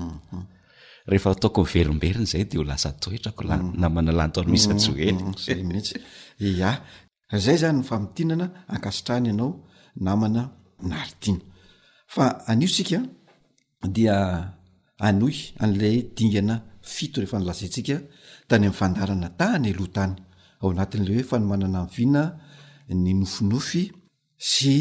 rehefa 1.10 1.30
ataoko 1.34 1.60
niveromberina 1.64 2.24
zay 2.30 2.44
de 2.44 2.58
ho 2.58 2.64
lasa 2.64 2.92
toetrako 3.02 3.42
la 3.50 3.56
mm. 3.56 3.72
namana 3.80 4.12
lantono 4.18 4.50
mistsyoely 4.52 5.12
mm. 5.12 5.34
mm. 5.58 5.66
mihitsy 5.68 6.00
a 6.68 6.74
zay 7.44 7.56
zany 7.62 7.78
no 7.78 7.82
famitinana 7.90 8.46
ankasitrahany 8.72 9.28
ianao 9.30 9.52
namana 10.04 10.42
naritiana 10.88 11.40
fa 12.14 12.24
anio 12.50 12.68
sika 12.68 12.98
dia 13.94 14.16
anohy 15.06 15.38
an'lay 15.62 15.96
dingana 16.16 16.56
fito 16.94 17.20
rehefa 17.22 17.38
nylazantsika 17.38 17.96
tany 18.48 18.66
amn'nyfandarana 18.66 19.28
tany 19.40 19.66
aloha 19.74 19.92
tany 19.98 20.14
ao 20.62 20.68
anatin'la 20.74 21.12
hoe 21.16 21.24
fanomanana 21.30 21.80
nyvina 21.86 22.22
ny 23.02 23.12
nofinofy 23.20 23.84
sy 24.50 24.74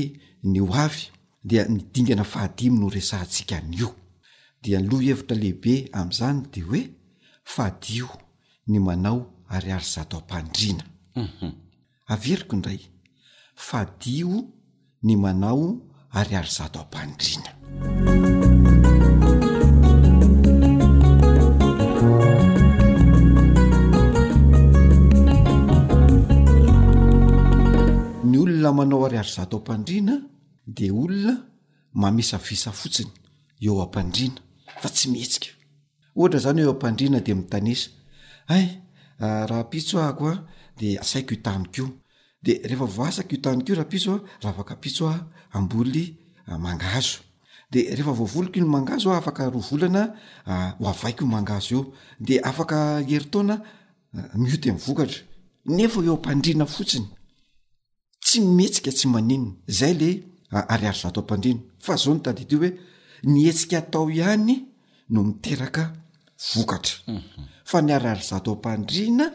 ny 0.51 0.57
oavy 0.65 1.03
dia 1.49 1.63
nidingana 1.73 2.23
fahadimy 2.33 2.77
no 2.81 2.89
resaantsika 2.97 3.57
n'io 3.69 3.89
dia 4.63 4.79
nylo 4.81 4.97
hevitra 5.05 5.37
lehibe 5.41 5.75
amin'zany 5.99 6.39
dea 6.53 6.65
hoe 6.69 6.81
fahadio 7.53 8.07
ny 8.69 8.77
manao 8.87 9.19
ary 9.55 9.71
aryzado 9.77 10.13
ampandriana 10.21 10.83
mhm. 11.21 11.51
averiko 12.13 12.51
indray 12.57 12.81
fahadio 13.67 14.31
ny 15.03 15.13
manao 15.23 15.63
ary 16.19 16.35
aryzado 16.39 16.79
am-pandriana 16.83 18.37
manao 28.73 29.05
ari 29.05 29.17
ary 29.17 29.29
zaty 29.35 29.55
ampandriana 29.55 30.15
de 30.67 30.91
olona 30.91 31.33
mamesa 32.01 32.37
visa 32.37 32.71
fotsiny 32.71 33.11
eoamdrina 33.65 34.39
fa 34.81 34.87
tsy 34.95 35.05
etsikany 35.25 36.59
eamadrndei 36.63 37.77
ay 38.55 38.65
raha 39.49 39.63
piso 39.73 39.95
ahh 39.99 40.09
ah, 40.09 40.15
koa 40.19 40.33
de 40.79 40.87
asaiko 41.03 41.35
tanykio 41.45 41.85
de 42.45 42.51
rehefa 42.69 42.85
voasako 42.97 43.35
tanyk 43.43 43.67
o 43.71 43.73
rahapisoa 43.79 44.15
raha 44.15 44.27
ah, 44.43 44.47
ah, 44.47 44.53
afaka 44.55 44.75
pitso 44.83 45.03
a 45.13 45.15
amboly 45.55 46.03
mangazo 46.65 47.19
de 47.73 47.79
rehefa 47.97 48.13
voavolikany 48.19 48.65
mangazo 48.75 49.07
afaka 49.13 49.43
roa 49.53 49.63
volana 49.69 50.01
havaiko 50.81 51.23
mangazo 51.35 51.69
eo 51.75 51.83
de 52.27 52.35
afaka 52.49 52.77
eri 53.15 53.25
taona 53.33 53.55
mioty 54.41 54.69
m'vokatra 54.71 55.19
nefa 55.75 55.99
eo 56.07 56.13
ampandriana 56.17 56.65
fotsiny 56.75 57.07
tsy 58.29 58.41
mihetsika 58.57 58.91
tsy 58.91 59.07
maninna 59.07 59.51
zay 59.67 59.93
le 60.01 60.09
aryary 60.73 60.97
zato 61.01 61.21
am-pandrina 61.21 61.61
fa 61.85 61.95
zao 61.97 62.13
no 62.13 62.19
tadiity 62.23 62.55
hoe 62.61 62.69
nyhetsika 63.33 63.77
atao 63.77 64.09
ihany 64.17 64.55
no 65.13 65.19
miteraka 65.27 65.83
vokatra 66.55 66.97
fa 67.69 67.81
ny 67.81 67.91
ariary 67.97 68.23
zato 68.29 68.51
am-pandriana 68.55 69.25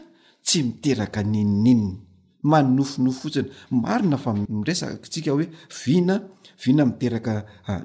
tsy 0.45 0.57
miteraka 0.67 1.19
ninninna 1.33 1.95
manofinofy 2.51 3.19
fotsiny 3.21 3.49
marina 3.83 4.17
fa 4.23 4.31
iresatsika 4.61 5.31
hoe 5.35 5.45
vina 5.83 6.15
vina 6.63 6.83
miteraka 6.89 7.33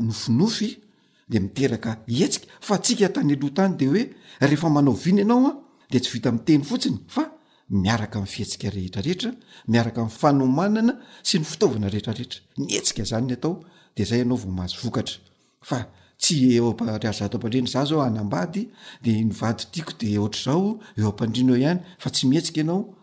nofinofy 0.07 0.69
de 1.31 1.37
miteraka 1.45 1.91
etka 2.25 2.47
fa 2.67 2.75
tska 2.83 3.09
tany 3.15 3.33
aloh 3.41 3.53
tany 3.59 3.75
de 3.81 3.87
hoe 3.93 4.03
rehefa 4.41 4.69
manao 4.77 4.95
vina 5.05 5.21
ianaoa 5.23 5.53
de 5.91 5.99
tsy 6.01 6.11
vita 6.15 6.31
mi 6.33 6.41
teny 6.47 6.63
fotsiny 6.71 6.97
miaraka 7.71 8.19
mi'n 8.19 8.27
fihetsika 8.27 8.69
rehetrarehetra 8.75 9.31
miaraka 9.71 10.03
mi'n 10.03 10.11
fanomanana 10.11 10.95
sy 11.23 11.39
ny 11.39 11.47
fitaovana 11.47 11.91
rehetrarehetra 11.93 12.43
mihetsika 12.67 13.05
zany 13.07 13.29
ny 13.31 13.35
atao 13.39 13.61
dea 13.97 14.07
zay 14.11 14.23
ianao 14.25 14.39
vao 14.43 14.51
mahazo 14.55 14.81
vokatra 14.83 15.23
fa 15.63 15.79
tsy 16.19 16.57
eompra 16.57 16.99
za 17.01 17.29
to 17.29 17.39
ampandrindry 17.39 17.71
za 17.73 17.85
zao 17.85 18.01
anambady 18.03 18.69
dea 19.03 19.23
nyvady 19.25 19.65
tiako 19.71 19.93
de 20.01 20.19
ohatrazao 20.19 20.81
eo 20.99 21.09
ampandrino 21.11 21.53
eo 21.55 21.61
ihany 21.63 21.81
fa 21.99 22.11
tsy 22.11 22.27
mihetsika 22.27 22.61
ianao 22.61 22.95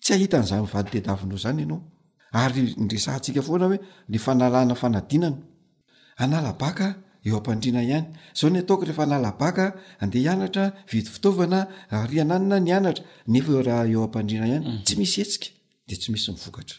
tsy 0.00 0.12
ahita 0.14 0.38
an' 0.38 0.46
za 0.46 0.56
nyvady 0.60 0.90
tediavinaao 0.90 1.38
zany 1.38 1.60
ianao 1.62 1.82
ary 2.32 2.74
nyresaantsika 2.76 3.42
foana 3.42 3.66
hoe 3.66 3.80
le 4.08 4.18
fanalana 4.18 4.74
fanadinana 4.74 5.38
analabaka 6.16 6.94
eo 7.28 7.36
ampandrina 7.38 7.80
ihany 7.86 8.06
zao 8.38 8.50
ny 8.50 8.58
ataoko 8.62 8.82
rehefa 8.88 9.06
nalabaka 9.10 9.64
andeha 10.02 10.22
hianatra 10.26 10.64
vidi 10.90 11.10
fitaovana 11.14 11.58
ry 12.10 12.16
ananna 12.24 12.56
ny 12.66 12.70
anatra 12.78 13.04
nefaraheo 13.34 14.02
ampandrina 14.08 14.44
ihany 14.50 14.66
mm. 14.68 14.78
tsy 14.84 14.94
misy 15.00 15.18
etsika 15.24 15.48
de 15.88 15.94
tsy 16.00 16.08
misy 16.12 16.28
mivokatra 16.34 16.78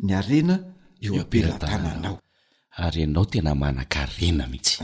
ny 0.03 0.13
arena 0.15 0.55
eo 1.01 1.21
ampltananao 1.21 2.19
ary 2.83 3.03
anao 3.03 3.25
tena 3.31 3.55
manakrena 3.55 4.47
mihitsy 4.51 4.75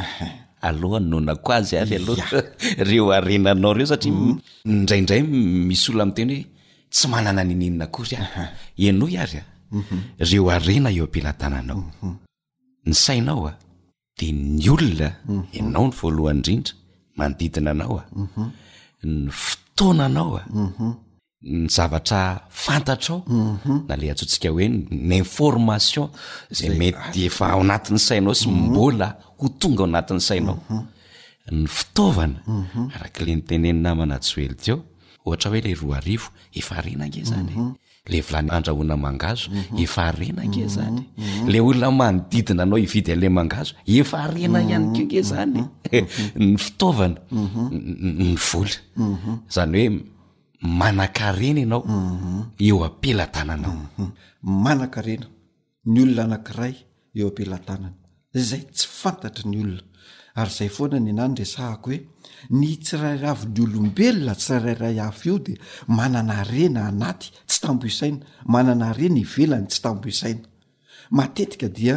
alohan 0.67 1.03
nonako 1.11 1.51
azy 1.53 1.75
ary 1.77 1.95
al 1.95 2.05
reo 2.89 3.05
arenanao 3.17 3.73
reo 3.77 3.85
satria 3.87 4.13
mm. 4.13 4.39
draindray 4.87 5.21
misy 5.69 5.91
olo 5.91 6.03
ami'ny 6.03 6.15
teny 6.17 6.35
hoe 6.35 6.45
tsy 6.95 7.07
manana 7.13 7.43
nininina 7.43 7.85
kory 7.95 8.15
a 8.17 8.19
enao 8.87 9.07
iary 9.15 9.37
a 9.39 9.41
mhm. 9.77 9.99
reo 10.29 10.45
arena 10.57 10.89
eo 10.97 11.03
ampilantananao 11.07 11.79
mhm. 11.83 12.15
ny 12.85 12.93
sainao 13.05 13.43
a 13.51 13.53
de 14.17 14.27
ny 14.31 14.67
olona 14.75 15.07
mhm. 15.29 15.43
ianao 15.57 15.85
ny 15.87 15.91
voalohany 15.99 16.37
indrindra 16.39 16.73
manodidinanaoa 17.17 18.03
ny 19.03 19.29
fotonanao 19.41 20.37
a 20.37 20.41
ny 21.41 21.67
zavatra 21.75 22.21
fantatra 22.49 23.15
ao 23.15 23.23
mhm. 23.27 23.75
nalehatsotsika 23.87 24.49
hoe 24.49 24.67
ny 24.89 25.15
information 25.15 26.07
zay 26.57 26.69
mety 26.79 27.19
efa 27.27 27.45
ao 27.51 27.61
anatin'n' 27.63 28.05
sainao 28.07 28.35
sy 28.41 28.47
mhm. 28.49 28.59
mbola 28.69 29.07
ho 29.39 29.47
tonga 29.59 29.83
ao 29.83 29.87
natin' 29.95 30.19
sainao 30.29 30.57
mhm. 30.69 30.81
ny 31.51 31.67
fitaovana 31.77 32.39
arak' 32.95 33.21
le 33.25 33.31
niteneny 33.35 33.79
namanatsy 33.85 34.35
ely 34.45 34.55
ty 34.61 34.71
eo 34.71 34.77
ohatra 35.25 35.47
hoe 35.51 35.61
la 35.65 35.73
roa 35.81 35.97
arivo 36.01 36.27
efa 36.59 36.81
rinange 36.81 37.21
zany 37.29 37.53
le 38.11 38.19
vilany 38.27 38.49
andrahoana 38.55 38.95
mangazo 38.97 39.49
mhm. 39.51 39.77
efa 39.83 40.11
rena 40.11 40.41
ke 40.53 40.63
mhm. 40.67 40.71
zany 40.75 41.01
mhm. 41.07 41.47
la 41.51 41.59
olona 41.67 41.89
manodidina 42.01 42.63
anao 42.65 42.79
ividy 42.85 43.09
ala 43.15 43.27
mangazo 43.39 43.73
efa 43.97 44.21
rena 44.35 44.59
ihany 44.65 44.85
keo 44.95 45.07
ke 45.11 45.19
zany 45.31 45.61
ny 46.43 46.57
fitaovana 46.65 47.19
ny 48.19 48.35
vola 48.47 48.75
zany 49.55 49.75
hoe 49.79 49.89
manankarena 50.79 51.59
ianao 51.63 51.81
eo 52.67 52.77
ampelantananao 52.89 53.75
manankarena 54.65 55.27
ny 55.93 55.97
olona 56.05 56.23
anank'iray 56.27 56.75
eo 57.19 57.27
ampelantanana 57.29 57.99
zay 58.49 58.63
tsy 58.75 58.83
fantatry 59.01 59.45
ny 59.51 59.57
olona 59.63 59.83
ary 60.35 60.49
zay 60.49 60.69
foana 60.69 60.99
ny 60.99 61.11
ana 61.11 61.27
ny 61.27 61.33
rasahako 61.39 61.91
hoe 61.91 61.99
ny 62.59 62.69
tsirairavo 62.83 63.45
ny 63.53 63.59
olombelona 63.65 64.33
tsirairay 64.35 64.97
avy 65.07 65.27
io 65.29 65.37
dia 65.45 65.57
manana 65.87 66.33
arena 66.43 66.81
anaty 66.91 67.27
tsy 67.47 67.59
tambo 67.63 67.85
isaina 67.87 68.25
manana 68.53 68.85
arena 68.89 69.17
ivelany 69.25 69.65
tsy 69.69 69.79
tambo 69.83 70.05
isaina 70.13 70.45
matetika 71.17 71.67
dia 71.77 71.95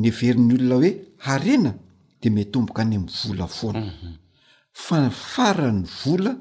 ny 0.00 0.08
verin'nyolona 0.18 0.74
hoe 0.74 0.90
harena 1.26 1.72
de 2.20 2.28
metomboka 2.36 2.80
any 2.82 2.96
ami'vola 2.96 3.46
foana 3.48 3.88
fa 4.84 4.98
farany 5.32 5.82
vola 6.04 6.32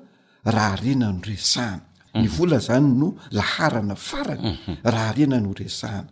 raha 0.54 0.76
rena 0.84 1.08
noresahana 1.16 1.84
ny 2.22 2.28
vola 2.36 2.58
zany 2.68 2.90
no 3.02 3.08
laharana 3.38 3.96
farany 4.10 4.50
raha 4.94 5.12
rena 5.18 5.38
noresahana 5.46 6.10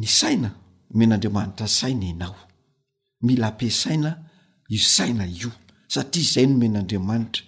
ny 0.00 0.06
saina 0.20 0.48
men'andriamanitra 0.96 1.68
saina 1.80 2.04
ianao 2.10 2.36
mila 3.22 3.50
mpiasaina 3.50 4.18
isaina 4.68 5.24
io 5.40 5.50
satria 5.94 6.22
izay 6.24 6.46
nomen'andriamanitra 6.50 7.42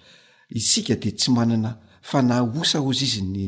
isika 0.61 0.95
de 1.03 1.11
tsy 1.19 1.29
manana 1.37 1.71
fana 2.09 2.37
osa 2.59 2.79
oza 2.89 3.05
izy 3.07 3.21
ny 3.35 3.41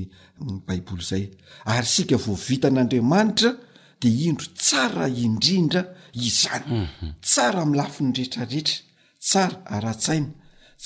baiboly 0.67 1.03
izay 1.05 1.25
ary 1.73 1.87
sika 1.95 2.17
voavita 2.25 2.67
an'andriamanitra 2.69 3.51
dea 4.01 4.11
indro 4.29 4.47
tsara 4.61 5.05
indrindra 5.25 5.83
izany 6.29 6.65
mhm. 6.87 7.11
tsara 7.27 7.63
m'lafin'ny 7.71 8.13
retrarehetra 8.19 8.77
tsara 9.29 9.57
aratsaina 9.75 10.31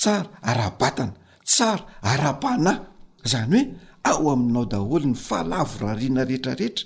tsara 0.01 0.27
arabatana 0.49 1.13
tsara 1.49 1.83
arapanahy 2.11 2.79
zany 3.23 3.53
hoe 3.53 3.71
ao 4.09 4.25
aminao 4.33 4.65
daholo 4.71 5.05
ny 5.07 5.15
fahlavorariana 5.27 6.21
rehetrarehetra 6.29 6.83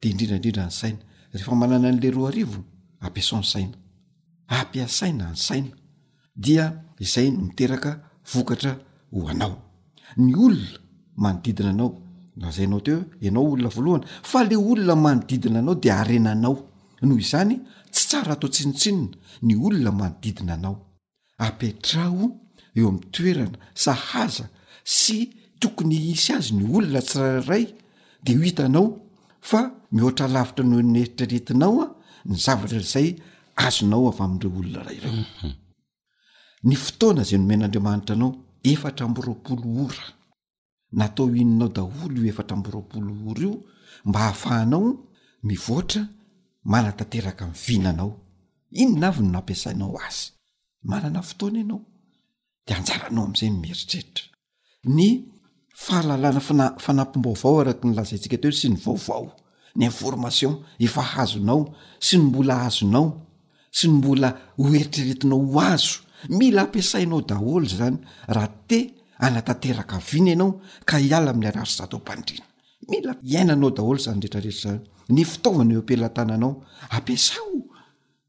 dea 0.00 0.08
indrindraindrindra 0.12 0.64
ny 0.68 0.72
saina 0.80 1.00
rehefa 1.32 1.54
manana 1.62 1.88
n'leroa 1.94 2.28
arivo 2.32 2.58
ampiasaony 3.04 3.46
saina 3.54 3.76
ampiasaina 4.48 5.24
ansaina 5.28 5.70
dia 6.44 6.64
izay 7.04 7.28
ny 7.30 7.38
miteraka 7.48 7.90
vokatra 8.32 8.72
ho 9.12 9.28
anao 9.32 9.54
ny 10.16 10.34
olona 10.46 10.78
manodidina 11.22 11.70
anao 11.74 11.90
lazay 12.40 12.66
enao 12.68 12.80
teho 12.86 13.00
ianao 13.24 13.44
olona 13.52 13.68
voalohana 13.74 14.06
fa 14.30 14.44
le 14.48 14.56
olona 14.56 14.94
manodidina 14.96 15.58
anao 15.60 15.74
de 15.82 15.88
arenanao 15.92 16.56
noho 17.02 17.18
izany 17.24 17.54
tsy 17.92 18.02
tsara 18.08 18.32
atao 18.34 18.48
tsinotsinona 18.54 19.16
ny 19.46 19.54
olona 19.66 19.90
manodidina 20.00 20.52
anao 20.58 20.74
ampitraho 21.46 22.24
eo 22.78 22.88
am'ny 22.90 23.04
toerana 23.14 23.58
sahaza 23.84 24.44
sy 24.98 25.18
tokony 25.60 25.96
hisy 26.06 26.30
azy 26.36 26.52
ny 26.58 26.64
olona 26.76 27.00
tsirararay 27.08 27.64
de 28.24 28.30
ho 28.36 28.42
hitanao 28.44 28.86
fa 29.50 29.60
mihoatra 29.92 30.26
lavitra 30.34 30.64
noho 30.68 30.82
nyeritraretinao 30.92 31.74
a 31.84 31.88
ny 32.28 32.34
zavatra 32.46 32.80
'zay 32.92 33.08
azonao 33.56 34.06
avy 34.08 34.20
amin'ireo 34.24 34.58
olona 34.58 34.82
rayreo 34.86 35.26
ny 36.64 36.74
fotoana 36.76 37.22
zay 37.24 37.38
nomen'andriamanitra 37.38 38.14
anao 38.14 38.32
efatra 38.62 39.04
ambyroapolo 39.06 39.86
ora 39.86 40.04
natao 40.92 41.26
inonao 41.36 41.68
daholo 41.68 42.16
io 42.20 42.26
efatra 42.32 42.56
mbyroapolo 42.56 43.12
ora 43.30 43.40
io 43.42 43.52
mba 44.04 44.18
hahafahanao 44.18 44.86
mivoatra 45.42 46.02
manatanteraka 46.70 47.44
miny 47.46 47.56
vinanao 47.66 48.12
inona 48.72 49.06
avy 49.08 49.22
no 49.22 49.30
nampiasainao 49.32 49.94
azy 50.06 50.20
manana 50.88 51.22
fotoana 51.22 51.58
ianao 51.58 51.80
de 52.66 52.70
anjaranao 52.74 53.24
amn'izay 53.24 53.50
ny 53.50 53.56
mieritreritra 53.62 54.24
ny 54.96 55.08
fahalalana 55.84 56.40
fanampimbaovao 56.84 57.60
araky 57.60 57.84
ny 57.88 57.94
lazayntsika 57.96 58.38
te 58.42 58.48
sy 58.52 58.68
ny 58.70 58.76
vaovao 58.84 59.26
ny 59.76 59.84
information 59.90 60.52
efahazonao 60.84 61.62
sy 62.06 62.14
ny 62.18 62.24
mbola 62.26 62.54
azonao 62.66 63.08
sy 63.76 63.86
y 63.90 63.90
mbola 63.90 64.54
oeritreretinao 64.56 65.40
h 65.50 65.60
azo 65.74 65.96
mila 66.38 66.60
ampiasainao 66.62 67.20
daholy 67.30 67.66
zany 67.78 67.96
raha 68.34 68.48
te 68.70 68.78
anatateraka 69.18 69.98
vina 69.98 70.30
ianao 70.30 70.52
ka 70.88 70.96
iala 71.02 71.28
amin'ny 71.32 71.48
arari 71.50 71.70
satao 71.78 71.98
mpandriana 72.04 72.46
mila 72.90 73.10
hiainanao 73.28 73.70
daholy 73.76 74.00
zany 74.04 74.20
rehetrarehetra 74.20 74.62
zany 74.62 74.80
ny 75.16 75.22
fitaovana 75.30 75.72
eo 75.74 75.82
ampilantananao 75.82 76.52
ampiasao 76.96 77.56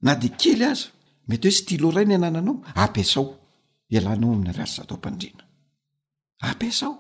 na 0.06 0.12
de 0.22 0.30
kely 0.41 0.64
aza 0.72 0.88
mety 1.30 1.46
hoe 1.48 1.56
sy 1.58 1.64
tilo 1.70 1.88
ray 1.96 2.06
ny 2.10 2.16
anananao 2.18 2.56
ampiasao 2.84 3.26
ialanao 3.93 4.32
am'y 4.36 4.50
arar 4.50 4.70
sataompandrina 4.76 5.41
ampiasao 6.50 6.93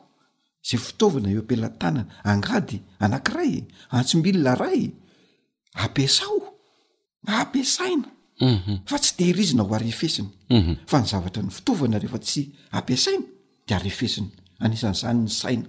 zay 0.69 0.79
fitaovana 0.87 1.27
eo 1.33 1.41
apelantanaa 1.45 2.05
angady 2.31 2.77
anankiray 3.05 3.53
antsombilna 3.97 4.51
ray 4.63 4.81
ampisao 5.85 6.37
ampiasaina 7.39 8.07
Mhm. 8.41 8.81
fa 8.87 8.97
tsy 8.99 9.11
tehina 9.17 9.63
o 9.63 9.73
aeeinfa 9.73 10.97
ny 10.99 11.07
zavatra 11.11 11.41
ny 11.43 11.51
fitaovanarehefa 11.57 12.19
tsy 12.25 12.41
ampiaaina 12.77 13.25
de 13.67 13.73
arefesiny 13.77 14.29
ansan'zany 14.63 15.19
ny 15.23 15.29
saina 15.37 15.67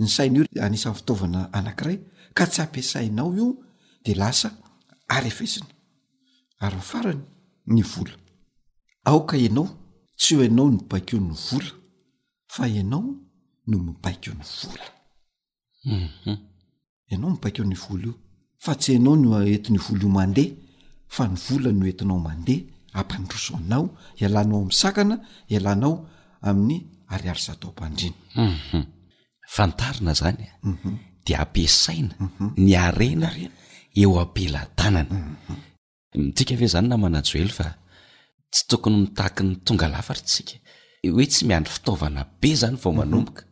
ny 0.00 0.06
saina 0.16 0.36
io 0.38 0.62
anisan'ny 0.66 0.96
fitaovana 0.98 1.40
anankiray 1.58 1.98
ka 2.36 2.44
tsy 2.50 2.60
ampiasainao 2.64 3.28
io 3.38 3.46
de 4.04 4.12
lasa 4.20 4.48
arefesiny 5.16 5.68
ary 6.64 6.76
ny 6.78 6.84
farany 6.90 7.22
ny 7.74 7.82
vola 7.92 8.14
iaao 9.06 9.64
tsy 10.20 10.32
o 10.38 10.42
ianao 10.42 10.58
no 10.58 10.76
baik 10.90 11.12
o 11.12 11.18
ny 11.20 11.34
vola 11.48 11.70
fa 12.54 12.62
anao 12.82 13.02
no 13.68 13.76
mibaik 13.86 14.22
o 14.30 14.32
ny 14.38 14.46
vola 14.60 14.86
mhm. 15.90 16.36
anaomibak 17.14 17.56
ny 17.70 17.76
vola 17.84 18.06
io 18.06 18.12
fa 18.64 18.72
tsy 18.80 18.90
ianao 18.96 19.14
no 19.22 19.30
etiny 19.56 19.78
vola 19.86 20.02
io 20.04 20.10
mandeha 20.18 20.54
fa 21.14 21.24
ny 21.26 21.36
voola 21.48 21.70
noentinao 21.72 22.18
mandeha 22.28 22.68
ampandrosoanao 23.00 23.84
ialanao 24.22 24.60
ami'sakana 24.64 25.14
ialanao 25.54 25.94
amin'ny 26.48 26.76
ariary 27.14 27.42
zatao 27.46 27.70
-pandrinauu 27.74 28.44
mhm. 28.44 28.84
fantarina 29.54 30.12
zanya 30.20 30.52
mhm. 30.70 30.92
de 31.26 31.32
ampiasaina 31.44 32.14
mhm. 32.20 32.46
ny 32.66 32.72
arena 32.86 33.28
eo 34.02 34.14
ampelantanana 34.22 35.14
mitika 36.22 36.54
ve 36.60 36.66
zany 36.74 36.86
na 36.88 36.96
manajoely 37.04 37.52
fa 37.58 37.66
tsy 38.52 38.62
tokony 38.70 38.96
mitahaki 39.02 39.42
ny 39.44 39.54
tonga 39.66 39.86
lafatra 39.94 40.24
tsika 40.28 40.54
hoe 41.14 41.24
tsy 41.32 41.42
miandry 41.48 41.72
fitaovana 41.76 42.20
be 42.40 42.50
zany 42.60 42.76
vao 42.82 42.92
manomboka 42.98 43.42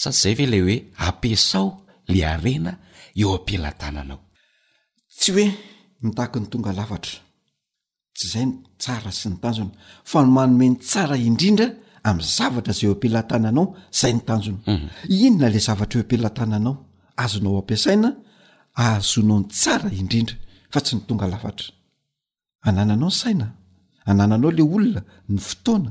sa 0.00 0.08
tsy 0.10 0.18
zay 0.22 0.34
ve 0.38 0.44
lay 0.52 0.62
hoe 0.66 0.76
ampiasao 1.08 1.68
ny 2.10 2.20
arena 2.34 2.72
eo 3.20 3.28
ampelantananao 3.38 4.20
tsy 5.18 5.30
hoe 5.36 5.46
mitahaky 6.02 6.40
ny 6.40 6.46
tonga 6.50 6.72
lavatra 6.72 7.18
tsy 8.14 8.24
izay 8.26 8.46
tsara 8.82 9.10
sy 9.18 9.26
ny 9.30 9.36
tanjona 9.42 9.72
fa 10.10 10.18
ny 10.22 10.28
manome 10.34 10.66
ny 10.70 10.76
tsara 10.88 11.16
indrindra 11.28 11.66
amin'ny 12.08 12.30
zavatra 12.36 12.72
izay 12.74 12.88
eo 12.88 12.94
ampilantananao 12.96 13.66
zay 13.98 14.12
ny 14.14 14.22
tanjony 14.28 14.60
mhm. 14.72 14.86
inona 15.26 15.48
la 15.54 15.60
zavatra 15.68 15.96
eo 15.98 16.04
ampilantananao 16.06 16.74
azonao 17.22 17.58
ampiasaina 17.62 18.10
ahazonao 18.80 19.38
ny 19.42 19.46
tsara 19.54 19.88
indrindra 20.00 20.34
fa 20.72 20.80
tsy 20.84 20.94
ny 20.96 21.02
tonga 21.08 21.26
lavatra 21.32 21.68
anana 22.68 22.92
anao 22.94 23.10
ny 23.10 23.16
saina 23.20 23.46
anananao 24.10 24.50
lay 24.56 24.66
olona 24.76 25.02
ny 25.32 25.38
fotoana 25.48 25.90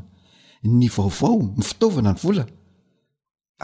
ny 0.80 0.88
vaovao 0.96 1.38
ny 1.58 1.64
fitaovana 1.70 2.12
ny 2.16 2.20
vola 2.24 2.44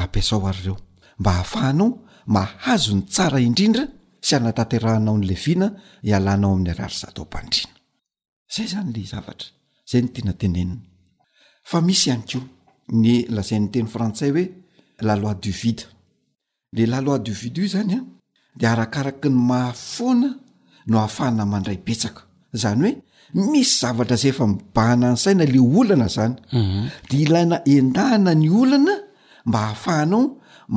ampiasao 0.02 0.41
ar'reo 0.52 0.76
mba 1.20 1.32
hahafahanao 1.39 1.89
mahazo 2.36 2.91
ny 2.96 3.02
tsara 3.14 3.39
indrindra 3.48 3.86
sy 4.26 4.34
anataterahanao 4.40 5.18
ny 5.20 5.26
leviana 5.30 5.68
ialanao 6.08 6.52
amin'ny 6.56 6.72
arary 6.74 6.98
zataompadrina 7.04 7.68
zay 8.56 8.66
zany 8.74 8.90
le 8.96 9.02
zavatra 9.12 9.46
zay 9.90 10.02
noteanantenenina 10.06 10.76
fa 11.70 11.78
misy 11.88 12.06
ihany 12.10 12.24
ko 12.30 12.40
ny 13.02 13.14
lazainy 13.36 13.68
teny 13.74 13.88
frantsay 13.94 14.32
hoe 14.36 14.46
lalohis 15.08 15.44
duvide 15.46 15.84
le 16.78 16.84
lalohi 16.92 17.24
duivide 17.26 17.60
io 17.66 17.70
zany 17.76 17.96
a 17.98 18.00
de 18.60 18.66
arakaraky 18.74 19.30
ny 19.34 19.38
mahafoana 19.52 20.30
no 20.90 20.96
ahafahana 21.00 21.44
mandray 21.52 21.80
betsaka 21.88 22.22
zany 22.62 22.82
hoe 22.82 22.96
misy 23.54 23.74
zavatra 23.84 24.16
zay 24.22 24.32
efa 24.34 24.46
mibahana 24.52 25.08
any 25.12 25.18
saina 25.24 25.46
le 25.54 25.60
olana 25.80 26.08
zany 26.18 26.34
mhm. 26.58 26.84
de 27.10 27.16
ilaina 27.24 27.58
endahna 27.76 28.32
ny 28.42 28.48
olana 28.62 28.96
mba 29.48 29.58
hahafahanao 29.66 30.24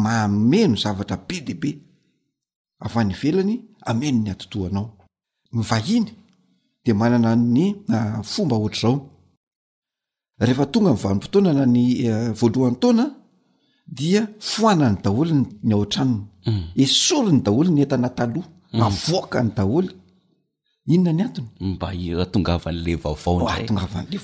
maameno 0.05 0.75
zavatra 0.85 1.17
be 1.29 1.37
debe 1.49 1.71
af 2.81 2.97
any 2.97 3.15
velany 3.23 3.57
ameno 3.89 4.19
ny 4.23 4.31
atotoanao 4.31 4.91
mivahiny 5.53 6.11
de 6.85 6.93
manana 6.93 7.37
ny 7.37 7.75
ah, 7.95 8.23
fomba 8.23 8.57
ohatr'zao 8.57 8.97
rehefa 10.41 10.65
tonga 10.73 10.91
mivanimpotoanana 10.93 11.67
ny 11.67 11.85
eh, 12.07 12.33
voalohantona 12.39 13.05
dia 13.87 14.23
foanany 14.41 14.97
daholy 15.05 15.35
ny 15.63 15.73
ao 15.75 15.85
tranony 15.93 16.25
mm. 16.47 16.65
esori 16.83 17.33
ny 17.33 17.41
daholy 17.45 17.71
ny 17.73 17.81
entana 17.83 18.09
taloha 18.19 18.49
mm. 18.73 18.83
avoaka 18.83 19.43
ny 19.45 19.51
daholy 19.57 19.91
inona 20.95 21.13
ny 21.13 21.23
atony 21.29 21.49
ngvanleaaatonga 21.67 22.53
ava 22.55 22.71
n'le 22.73 22.97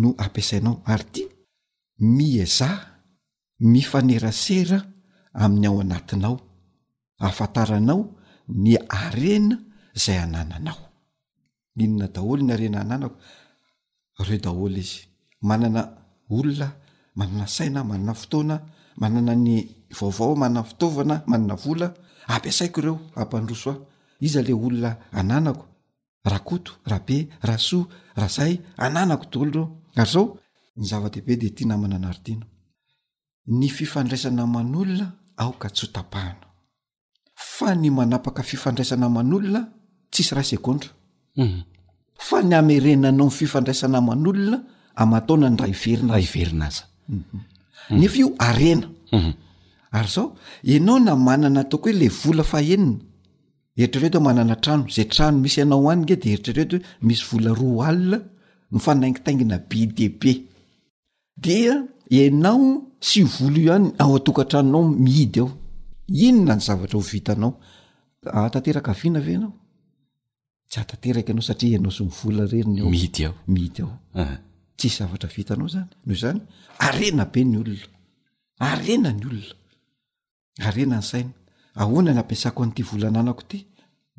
no 0.00 0.08
ampiasainao 0.24 0.74
ary 0.92 1.04
tia 1.14 1.28
miaza 2.12 2.70
mifanerasera 3.72 4.78
amin'ny 5.42 5.66
ao 5.68 5.76
anatinao 5.84 6.34
afantaranao 7.26 8.00
ny 8.62 8.72
arena 9.02 9.56
zay 10.02 10.18
anananao 10.24 10.80
inona 11.82 12.06
daholy 12.14 12.42
ny 12.44 12.52
arena 12.54 12.78
hananako 12.82 13.16
reo 14.26 14.40
daholy 14.44 14.80
izy 14.84 14.98
manana 15.48 15.82
olona 16.36 16.68
manana 17.18 17.46
saina 17.56 17.80
manana 17.90 18.14
fotoana 18.20 18.56
manana 19.00 19.34
ny 19.44 19.54
vaovao 19.98 20.32
manana 20.42 20.62
fitaovana 20.68 21.16
manana 21.30 21.54
vola 21.62 21.86
ampiasaiko 22.34 22.78
ireo 22.80 22.96
ampandroso 23.22 23.70
a 23.72 23.89
iza 24.20 24.40
le 24.42 24.52
olona 24.52 24.92
ananako 25.12 25.64
raha 26.24 26.40
koto 26.44 26.72
ra 26.90 26.98
be 27.06 27.18
ra 27.48 27.56
soa 27.58 27.86
raha 28.16 28.28
zay 28.36 28.52
ananako 28.84 29.24
daolo 29.32 29.62
reo 29.62 29.64
ary 30.00 30.10
zao 30.10 30.36
ny 30.76 30.84
zavadehibe 30.90 31.34
de 31.42 31.48
ty 31.56 31.62
namana 31.68 31.96
anary 31.96 32.20
tiana 32.24 32.46
ny 33.58 33.66
fifandraisana 33.76 34.44
manolona 34.54 35.06
aoka 35.42 35.68
tsytapahana 35.76 36.46
fa 37.54 37.68
ny 37.80 37.88
manapaka 37.98 38.42
fifandraisana 38.50 39.06
man'olona 39.16 39.60
tsisy 40.12 40.32
rah 40.36 40.44
secondra 40.52 40.88
mhm. 41.40 41.60
fa 42.26 42.36
ny 42.48 42.54
amerenanao 42.60 43.26
ny 43.26 43.30
fifandraisana 43.38 43.98
man'olona 44.08 44.58
amataona 45.02 45.46
ny 45.50 45.56
raha 45.60 45.70
iverinaziverinaaza 45.76 46.84
mhm. 47.08 47.22
mhm. 47.90 47.98
nefa 48.00 48.16
io 48.22 48.28
aea 48.48 48.76
ary 49.96 50.08
zao 50.14 50.26
ianao 50.72 50.98
na 51.06 51.12
manana 51.28 51.60
ataoko 51.60 51.88
ho 51.90 51.96
le 51.98 52.08
eritrareto 53.82 54.20
manana 54.20 54.56
trano 54.56 54.86
za 54.88 55.04
trano 55.04 55.38
misy 55.38 55.60
ianao 55.60 55.90
an 55.90 56.04
ge 56.06 56.16
de 56.16 56.30
eritrareto 56.34 56.76
ho 56.76 56.84
misy 57.06 57.22
vola 57.30 57.50
roa 57.54 57.88
alna 57.88 58.18
nyfanaingitaingina 58.72 59.58
be 59.68 59.86
de 59.86 60.08
be 60.20 60.32
dia 61.44 61.72
anao 62.26 62.86
sy 63.00 63.22
vola 63.22 63.58
io 63.58 63.72
any 63.72 63.88
ao 63.98 64.16
atokantranonao 64.16 64.84
mihidy 65.04 65.40
ao 65.40 65.50
inona 66.08 66.54
ny 66.56 66.60
zavatra 66.60 66.98
ho 66.98 67.02
vitanao 67.02 67.52
atanteraka 68.24 68.90
ah, 68.90 68.94
avina 68.94 69.20
ve 69.20 69.34
anao 69.36 69.52
tsy 70.70 70.80
atateraka 70.80 71.32
anao 71.32 71.42
satria 71.42 71.78
enao 71.78 71.90
sy 71.90 72.04
mivla 72.04 72.44
rnyiaiy 72.46 73.24
ao 73.24 73.94
ah. 74.14 74.38
tsy 74.76 74.88
zavatra 74.88 75.28
vitanao 75.36 75.68
zany 75.68 75.88
noho 76.06 76.18
zany 76.22 76.40
arena 76.78 77.24
be 77.32 77.44
ny 77.44 77.56
olona 77.56 77.86
arena 78.58 79.10
ny 79.12 79.24
olona 79.26 79.54
arena 80.68 80.96
ny 80.96 81.02
saina 81.02 81.32
ahona 81.74 82.12
ny 82.12 82.20
apisako 82.20 82.64
n'ity 82.66 82.82
volananako 82.82 83.42
ity 83.46 83.69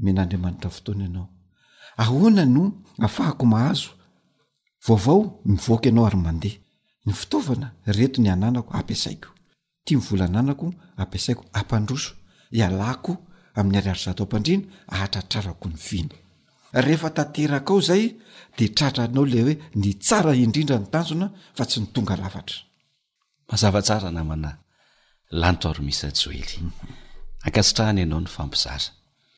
men'andriamanitafotoana 0.06 1.04
ianao 1.06 1.26
ahoana 2.04 2.44
no 2.56 2.64
afahako 3.08 3.46
mahazo 3.54 3.90
vaovao 4.88 5.20
mivoaka 5.52 5.86
ianao 5.90 6.06
ary 6.08 6.18
mandeha 6.28 6.58
ny 7.06 7.12
fitaovana 7.20 7.68
reto 7.98 8.18
ny 8.24 8.30
ananako 8.36 8.72
ampiasaiko 8.80 9.30
tia 9.86 9.98
mivola 10.00 10.26
ananako 10.26 10.68
ampiasaiko 11.02 11.44
ampandroso 11.60 12.12
ialako 12.60 13.14
amin'y 13.58 13.78
aryary 13.82 14.02
zato 14.06 14.22
ampandrina 14.26 14.64
ahatratrarako 14.96 15.66
ny 15.74 15.78
vina 15.90 16.16
rehefa 16.84 17.10
tanteraka 17.18 17.72
ao 17.74 17.80
zay 17.90 18.04
de 18.58 18.66
tratra 18.78 19.04
anao 19.08 19.26
le 19.32 19.40
hoe 19.46 19.56
ny 19.80 19.90
tsara 20.06 20.32
indrindra 20.44 20.78
ny 20.82 20.88
tanjona 20.94 21.28
fa 21.58 21.64
tsy 21.70 21.78
ny 21.82 21.88
tonga 21.94 22.16
lavatra 22.22 22.58
mazavatsara 23.50 24.10
namana 24.18 24.52
lantoaromisjoely 25.42 26.58
akasitrahana 27.48 28.02
anao 28.06 28.22
ny 28.26 28.30
fampizara 28.38 28.88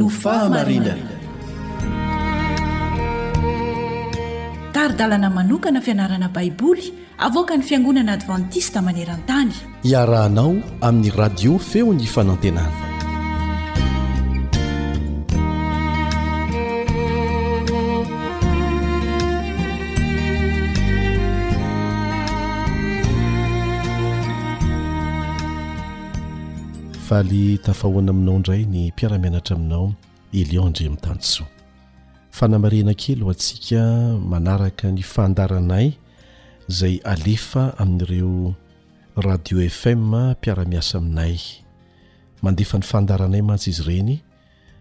no 0.00 0.06
fahamarinana 0.10 1.14
taridalana 4.74 5.28
manokana 5.36 5.80
fianarana 5.86 6.28
baiboly 6.36 6.86
avoaka 7.28 7.54
ny 7.56 7.62
fiangonana 7.70 8.12
advantista 8.18 8.78
manerantany 8.88 9.54
iarahanao 9.92 10.52
amin'ny 10.88 11.10
radio 11.22 11.52
feony 11.70 12.02
ifanantenana 12.10 12.83
valy 27.08 27.58
tafahoana 27.58 28.10
aminao 28.10 28.36
indray 28.36 28.64
ny 28.64 28.88
mpiaramianatra 28.88 29.56
aminao 29.56 29.92
elion 30.32 30.68
ndre 30.70 30.86
ami'ny 30.86 30.96
tanysoa 31.00 31.46
fanamarena 32.30 32.94
kelo 32.94 33.28
antsika 33.28 33.82
manaraka 34.30 34.92
ny 34.92 35.02
fandaranay 35.02 35.92
zay 36.68 37.00
alefa 37.04 37.74
amin'n'ireo 37.78 38.54
radio 39.16 39.68
fm 39.70 40.00
mpiaramiasa 40.30 40.98
aminay 40.98 41.38
mandefa 42.42 42.78
ny 42.78 42.84
fandaranay 42.84 43.42
matsy 43.42 43.70
izy 43.70 43.82
ireny 43.82 44.14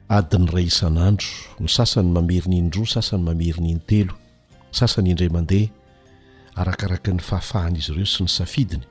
adiny 0.10 0.48
ray 0.54 0.66
isan'andro 0.66 1.28
ny 1.60 1.68
sasany 1.68 2.12
mameriny 2.12 2.58
indroa 2.58 2.86
n 2.88 2.92
sasany 3.02 3.24
mamerinyiny 3.24 3.80
telo 3.88 4.14
sasany 4.72 5.10
indray 5.10 5.30
mandeha 5.30 5.70
arakaraka 6.56 7.12
ny 7.14 7.20
faafahana 7.20 7.78
izy 7.78 7.92
ireo 7.94 8.06
sy 8.06 8.24
ny 8.24 8.30
safidiny 8.30 8.84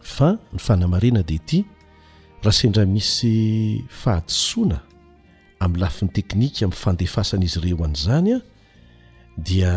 fa 0.00 0.38
ny 0.52 0.58
fanamarena 0.58 1.22
dia 1.22 1.36
ity 1.36 1.64
raha 2.46 2.52
sendra 2.52 2.86
misy 2.86 3.82
fahadisoana 3.90 4.80
amin'ny 5.60 5.80
lafin'ny 5.82 6.10
teknika 6.14 6.62
amin'ny 6.66 6.76
fandefasana 6.82 7.44
izy 7.48 7.58
ireo 7.60 7.82
an'izany 7.84 8.30
a 8.36 8.40
dia 9.46 9.72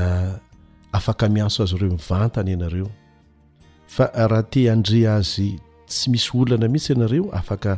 afaka 0.94 1.26
miaso 1.36 1.60
azy 1.64 1.76
ireo 1.76 1.92
mivantana 1.98 2.50
ianareo 2.54 2.90
fa 3.94 4.06
raha 4.32 4.44
te 4.54 4.68
andre 4.72 5.02
azy 5.16 5.48
tsy 5.90 6.10
misy 6.14 6.30
olana 6.38 6.68
mihitsy 6.74 6.94
ianareo 6.94 7.26
afaka 7.40 7.72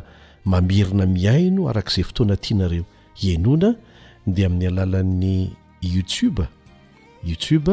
mamerina 0.44 1.06
miaino 1.16 1.68
araka 1.70 1.90
izay 1.90 2.04
fotoana 2.08 2.34
ati 2.36 2.52
nareo 2.54 2.84
iainona 3.24 3.68
dia 4.26 4.46
amin'ny 4.46 4.66
alalan'ny 4.72 5.48
youtube 5.94 6.44
youtube 7.24 7.72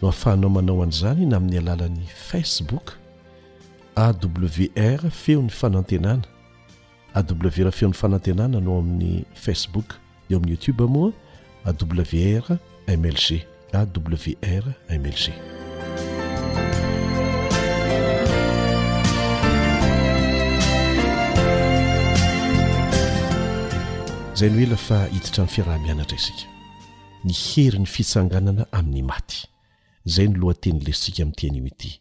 no 0.00 0.08
afahanao 0.08 0.50
manao 0.56 0.82
an'izany 0.86 1.26
na 1.26 1.36
amin'ny 1.42 1.58
alalan'ny 1.58 2.06
facebook 2.28 2.88
awr 4.06 5.00
feon'ny 5.22 5.50
fana 5.58 5.78
antenana 5.82 6.26
aw 7.16 7.24
raha 7.40 7.70
feon'ny 7.72 7.96
fanantenana 7.96 8.58
no 8.60 8.72
amin'ny 8.78 9.12
facebook 9.44 9.96
eo 10.30 10.36
amin'ny 10.36 10.52
youtube 10.54 10.84
moa 10.94 11.12
awrmlg 11.64 13.28
awrmlg 13.72 15.24
zay 24.40 24.48
no 24.52 24.58
he 24.58 24.66
lafa 24.74 24.98
hititra 25.14 25.42
min'ny 25.48 25.54
fiaraha-mianatra 25.54 26.16
isika 26.20 26.46
ny 27.26 27.32
hery 27.48 27.78
ny 27.84 27.88
fitsanganana 27.96 28.68
amin'ny 28.78 29.02
maty 29.12 29.40
zay 30.14 30.28
no 30.28 30.36
lohatenylesisika 30.42 31.20
ami'tian'o 31.24 31.64
ity 31.72 31.92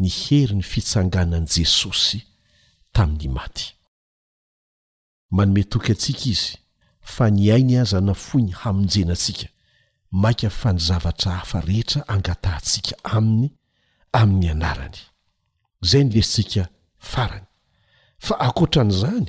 ny 0.00 0.08
hery 0.20 0.54
ny 0.60 0.64
fitsanganan' 0.72 1.48
jesosy 1.56 2.20
tamin'ny 2.92 3.32
maty 3.40 3.79
manometoky 5.30 5.92
atsika 5.92 6.24
izy 6.30 6.52
fa 7.00 7.30
nyai 7.30 7.62
ny 7.62 7.76
azana 7.80 8.14
fo 8.14 8.38
ny 8.40 8.50
hamonjenantsika 8.54 9.48
maka 10.10 10.50
fa 10.50 10.72
ny 10.72 10.78
zavatra 10.78 11.32
hafa 11.32 11.60
rehetra 11.60 12.04
angatahntsika 12.08 12.96
aminy 13.04 13.50
amin'ny 14.12 14.50
anarany 14.50 14.98
zay 15.80 16.04
ny 16.04 16.12
lesintsika 16.14 16.68
farany 16.98 17.44
fa 18.18 18.40
akoatran'izany 18.46 19.26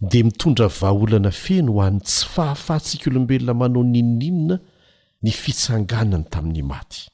dia 0.00 0.24
mitondra 0.24 0.66
vaaolana 0.68 1.30
feno 1.30 1.72
ho 1.72 1.82
any 1.84 2.00
tsy 2.00 2.26
fahafahtsika 2.34 3.10
olombelona 3.10 3.54
manao 3.54 3.82
ninininina 3.84 4.58
ny 5.22 5.30
fitsanganany 5.30 6.24
tamin'ny 6.24 6.62
maty 6.62 7.06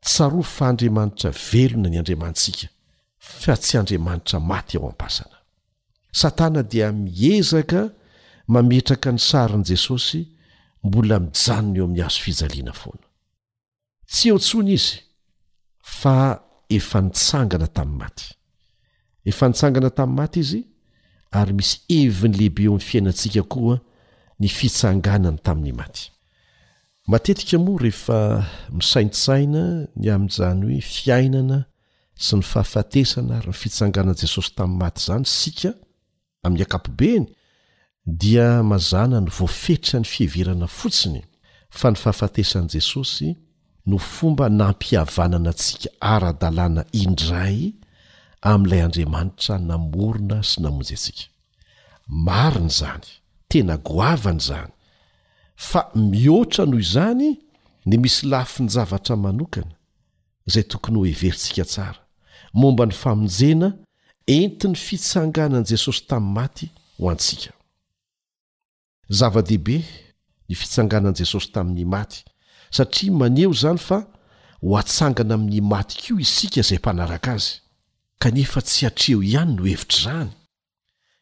tsaroa 0.00 0.42
fa 0.56 0.68
andriamanitra 0.72 1.30
velona 1.52 1.88
ny 1.88 1.98
andriamantsika 1.98 2.68
fa 3.18 3.56
tsy 3.56 3.78
andriamanitra 3.78 4.40
maty 4.40 4.76
ao 4.78 4.88
ampasana 4.88 5.35
satana 6.20 6.62
dia 6.62 6.92
miezaka 6.92 7.80
mametraka 8.46 9.12
ny 9.12 9.18
sarin'i 9.20 9.64
jesosy 9.68 10.20
mbola 10.84 11.20
mijanona 11.20 11.76
eo 11.78 11.86
amin'ny 11.86 12.02
hazo 12.02 12.18
fijaliana 12.24 12.72
foana 12.72 13.04
tsy 14.10 14.28
eo 14.28 14.38
tsony 14.38 14.72
izy 14.76 14.98
fa 16.00 16.40
efa 16.76 17.00
nitsangana 17.00 17.66
tamin'ny 17.76 17.98
maty 18.00 18.24
efa 19.24 19.48
nitsangana 19.48 19.90
tamin'ny 19.90 20.18
maty 20.20 20.40
izy 20.40 20.60
ary 21.30 21.52
misy 21.52 21.76
eviny 21.88 22.32
lehibe 22.38 22.62
eo 22.64 22.70
amin'ny 22.76 22.82
fiainantsika 22.88 23.42
koa 23.52 23.76
ny 24.40 24.48
fitsanganany 24.48 25.38
tamin'ny 25.46 25.72
maty 25.80 26.02
matetika 27.06 27.58
moa 27.58 27.78
rehefa 27.84 28.18
misainsaina 28.72 29.64
ny 29.96 30.06
amin'njany 30.14 30.62
hoe 30.66 30.80
fiainana 30.80 31.58
sy 32.24 32.36
ny 32.38 32.42
fahafatesana 32.52 33.32
ary 33.38 33.52
ny 33.52 33.58
fitsanganan'i 33.62 34.22
jesosy 34.24 34.54
tamin'ny 34.56 34.80
maty 34.82 35.00
zany 35.06 35.24
sika 35.28 35.72
min'ny 36.50 36.62
akapobeny 36.62 37.26
dia 38.06 38.62
mazana 38.62 39.20
no 39.20 39.30
voafetra 39.30 40.00
ny 40.00 40.06
fiheverana 40.06 40.66
fotsiny 40.68 41.22
fa 41.70 41.90
ny 41.90 41.98
fahafatesan'i 41.98 42.68
jesosy 42.76 43.32
no 43.86 43.98
fomba 43.98 44.48
nampihavanana 44.48 45.50
antsika 45.52 45.88
ara-dalàna 46.14 46.82
indray 47.02 47.58
amin'ilay 48.50 48.82
andriamanitra 48.86 49.56
namorona 49.70 50.38
sy 50.48 50.56
namonjy 50.64 50.94
antsika 50.98 51.24
marina 52.26 52.70
izany 52.74 53.06
tena 53.50 53.74
goavana 53.90 54.40
izany 54.44 54.72
fa 55.68 55.80
mihoatra 56.12 56.64
noho 56.70 56.80
izany 56.86 57.28
ny 57.88 57.94
misy 58.02 58.22
lafi 58.32 58.58
ny 58.64 58.70
zavatra 58.76 59.14
manokany 59.24 59.72
izay 60.48 60.64
tokony 60.70 60.96
hoheverintsika 61.02 61.64
tsara 61.72 62.00
momba 62.60 62.84
ny 62.88 62.94
famonjena 63.02 63.68
enti 64.26 64.68
ny 64.68 64.74
fitsanganan' 64.76 65.64
jesosy 65.70 66.04
tami'ny 66.10 66.32
maty 66.34 66.66
ho 66.98 67.10
antsika 67.12 67.52
zava-dehibe 69.08 69.76
ny 70.48 70.54
fitsanganan'i 70.58 71.20
jesosy 71.22 71.52
tamin'ny 71.54 71.84
maty 71.86 72.24
satria 72.74 73.12
maneo 73.14 73.52
izany 73.54 73.78
fa 73.78 74.00
ho 74.62 74.74
atsangana 74.78 75.34
amin'ny 75.38 75.60
maty 75.72 75.96
kioa 76.02 76.24
isika 76.26 76.58
izay 76.64 76.78
mpanaraka 76.82 77.30
azy 77.38 77.52
kanefa 78.22 78.60
tsy 78.68 78.86
hatreo 78.88 79.18
ihany 79.30 79.52
no 79.56 79.64
hevitr' 79.70 80.00
izany 80.02 80.30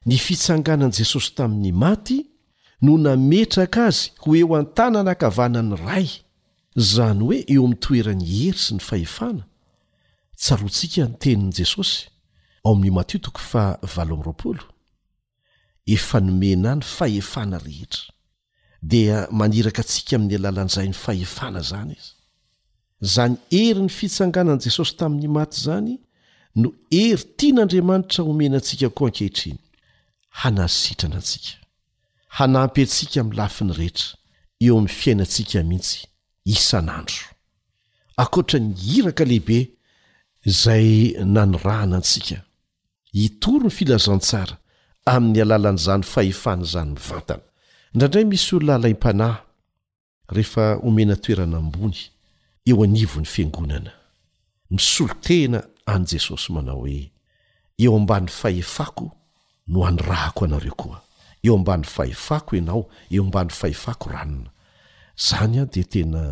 ny 0.08 0.18
fitsanganan'i 0.24 0.96
jesosy 1.04 1.30
tamin'ny 1.36 1.72
maty 1.84 2.18
no 2.82 2.96
nametraka 3.04 3.80
azy 3.92 4.12
ho 4.24 4.36
eo 4.40 4.56
an-tànanankavanany 4.58 5.76
ray 5.86 6.08
izany 6.80 7.20
hoe 7.24 7.38
eo 7.52 7.64
amin'ny 7.68 7.80
toerany 7.84 8.24
hery 8.38 8.58
sy 8.66 8.78
ny 8.80 8.82
fahefana 8.88 9.44
tsaroantsika 10.40 11.04
ny 11.04 11.14
tenin'i 11.20 11.52
jesosy 11.60 12.08
ao 12.64 12.72
amin'ny 12.72 12.90
matitoko 12.94 13.40
fa 13.50 13.64
valo 13.94 14.14
amyroapolo 14.14 14.62
efa 15.94 16.18
nomena 16.20 16.70
ny 16.74 16.82
fahefana 16.96 17.58
rehetra 17.66 18.04
dia 18.92 19.18
maniraka 19.40 19.82
antsika 19.82 20.12
amin'ny 20.16 20.34
alalan'izay 20.40 20.86
'ny 20.88 20.96
fahefana 21.04 21.60
izany 21.66 21.92
izy 21.98 22.10
izany 23.06 23.34
ery 23.62 23.80
ny 23.86 23.90
fitsanganan'i 23.98 24.64
jesosy 24.68 24.92
tamin'ny 24.98 25.28
maty 25.36 25.54
izany 25.62 25.92
no 26.62 26.68
ery 27.02 27.18
tian'andriamanitra 27.38 28.20
homena 28.28 28.56
antsika 28.60 28.88
koa 28.98 29.08
ankehitriny 29.08 29.58
hanasitrana 30.40 31.16
antsika 31.20 31.52
hanampy 32.38 32.80
antsika 32.86 33.18
min'ny 33.24 33.38
lafiny 33.40 33.72
rehetra 33.80 34.08
eo 34.64 34.74
amin'ny 34.78 34.94
fiainantsika 35.00 35.58
mihitsy 35.70 35.98
isan'andro 36.54 37.22
ankoatra 38.22 38.56
ny 38.64 38.68
hiraka 38.88 39.24
lehibe 39.30 39.58
izay 40.50 40.86
nanorahana 41.36 41.96
antsika 42.00 42.38
hitory 43.14 43.64
ny 43.70 43.70
filazantsara 43.70 44.56
amin'ny 45.12 45.40
alalan'izany 45.44 46.02
fahefana 46.12 46.64
zany 46.72 46.90
mivantana 46.98 47.40
ndraindray 47.94 48.24
misy 48.30 48.50
olo 48.56 48.66
lalaim-panahy 48.68 49.34
rehefa 50.36 50.64
omena 50.88 51.16
toerana 51.24 51.56
ambony 51.62 51.98
eo 52.68 52.82
anivon'ny 52.84 53.28
fiangonana 53.34 53.92
misolo 54.74 55.14
tena 55.26 55.60
an' 55.92 56.04
jesosy 56.10 56.48
manao 56.54 56.80
hoe 56.82 57.12
eo 57.84 57.96
ambany 57.98 58.26
fahefako 58.40 59.06
no 59.70 59.78
hanyrahako 59.86 60.40
anareo 60.44 60.74
koa 60.80 60.98
eo 61.44 61.54
amban 61.54 61.82
fahefako 61.94 62.56
ianao 62.56 62.82
eo 63.14 63.22
ambany 63.24 63.50
fahefako 63.60 64.10
ranona 64.10 64.50
zany 65.28 65.58
an 65.62 65.70
de 65.72 65.82
tena 65.92 66.22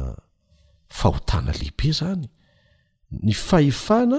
fahotana 0.98 1.52
lehibe 1.52 1.88
zany 1.92 2.26
ny 3.24 3.32
fahefana 3.48 4.18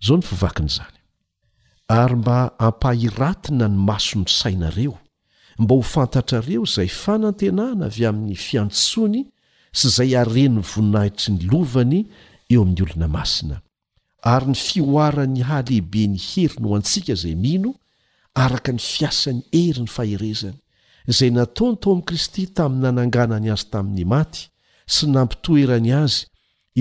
zao 0.00 0.16
ny 0.18 0.22
fovakin'izany 0.26 0.98
ary 1.92 2.16
mba 2.16 2.38
hampahiratina 2.58 3.68
ny 3.68 3.76
masonry 3.78 4.30
sainareo 4.32 4.98
mba 5.58 5.74
ho 5.74 5.82
fantatrareo 5.82 6.62
izay 6.68 6.88
fanantenana 7.02 7.84
avy 7.90 8.04
amin'ny 8.08 8.36
fiantsony 8.46 9.20
sy 9.78 9.86
izay 9.90 10.12
areniny 10.22 10.60
voninahitry 10.72 11.32
ny 11.34 11.42
lovany 11.52 12.00
eo 12.52 12.62
amin'ny 12.64 12.82
olona 12.86 13.08
masina 13.16 13.56
ary 14.34 14.46
ny 14.52 14.56
fioaran'ny 14.68 15.42
hahalehibeny 15.48 16.16
heri 16.28 16.56
n 16.62 16.68
ho 16.68 16.76
antsika 16.78 17.10
izay 17.16 17.34
mino 17.44 17.70
araka 18.44 18.70
ny 18.76 18.80
fiasan'ny 18.92 19.42
ery 19.62 19.80
ny 19.84 19.90
faherezany 19.96 20.58
izay 21.10 21.30
nataony 21.36 21.76
tao 21.82 21.90
amin'i 21.94 22.06
kristy 22.08 22.44
tamin'ny 22.56 22.84
nananganany 22.88 23.48
azy 23.54 23.66
tamin'ny 23.72 24.04
maty 24.14 24.48
sy 24.94 25.06
nampitoerany 25.14 25.92
azy 26.02 26.26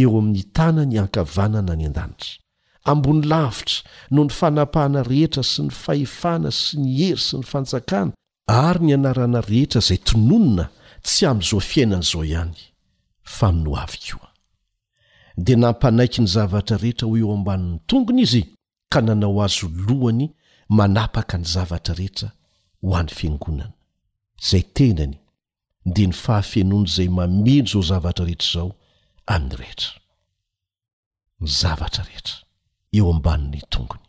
eo 0.02 0.12
amin'ny 0.20 0.42
tanany 0.58 0.96
ankavanana 1.02 1.74
ny 1.78 1.86
an-danitra 1.92 2.43
ambony 2.84 3.26
lavitra 3.28 3.84
noho 4.12 4.26
ny 4.28 4.32
fanapahana 4.34 5.04
rehetra 5.08 5.44
sy 5.44 5.64
ny 5.66 5.72
fahefana 5.72 6.52
sy 6.52 6.78
ny 6.84 6.96
hery 6.98 7.22
sy 7.30 7.38
ny 7.40 7.46
fanjakana 7.48 8.14
ary 8.56 8.86
ny 8.88 8.94
anarana 8.98 9.42
rehetra 9.50 9.80
izay 9.84 10.00
tononina 10.08 10.66
tsy 11.08 11.24
amin'izao 11.30 11.62
fiainana 11.70 12.04
izao 12.04 12.24
ihany 12.32 12.58
fa 13.36 13.48
mino 13.52 13.72
avy 13.84 14.00
koa 14.10 14.30
dia 15.46 15.58
nampanaiky 15.64 16.20
ny 16.24 16.28
zavatra 16.36 16.78
rehetra 16.84 17.08
ho 17.08 17.18
eo 17.22 17.32
ambanin'ny 17.38 17.80
tongony 17.90 18.22
izy 18.28 18.44
ka 18.94 19.00
nanao 19.02 19.44
azo 19.46 19.68
lohany 19.88 20.26
manapaka 20.78 21.36
ny 21.38 21.46
zavatra 21.54 21.96
rehetra 22.00 22.30
ho 22.84 22.90
an'ny 23.00 23.14
fiangonana 23.18 23.74
izay 24.44 24.64
tenany 24.76 25.16
dia 25.94 26.08
ny 26.08 26.14
fahafeenoana 26.24 26.88
izay 26.92 27.10
mameny 27.18 27.62
izao 27.64 27.82
zavatra 27.92 28.26
rehetra 28.28 28.48
izao 28.52 28.70
amin'ny 29.36 29.56
rehetra 29.62 29.92
ny 31.42 31.48
zavatra 31.62 32.04
reetra 32.12 32.43
eo 32.98 33.06
ambanin'ny 33.14 33.62
tongony 33.74 34.06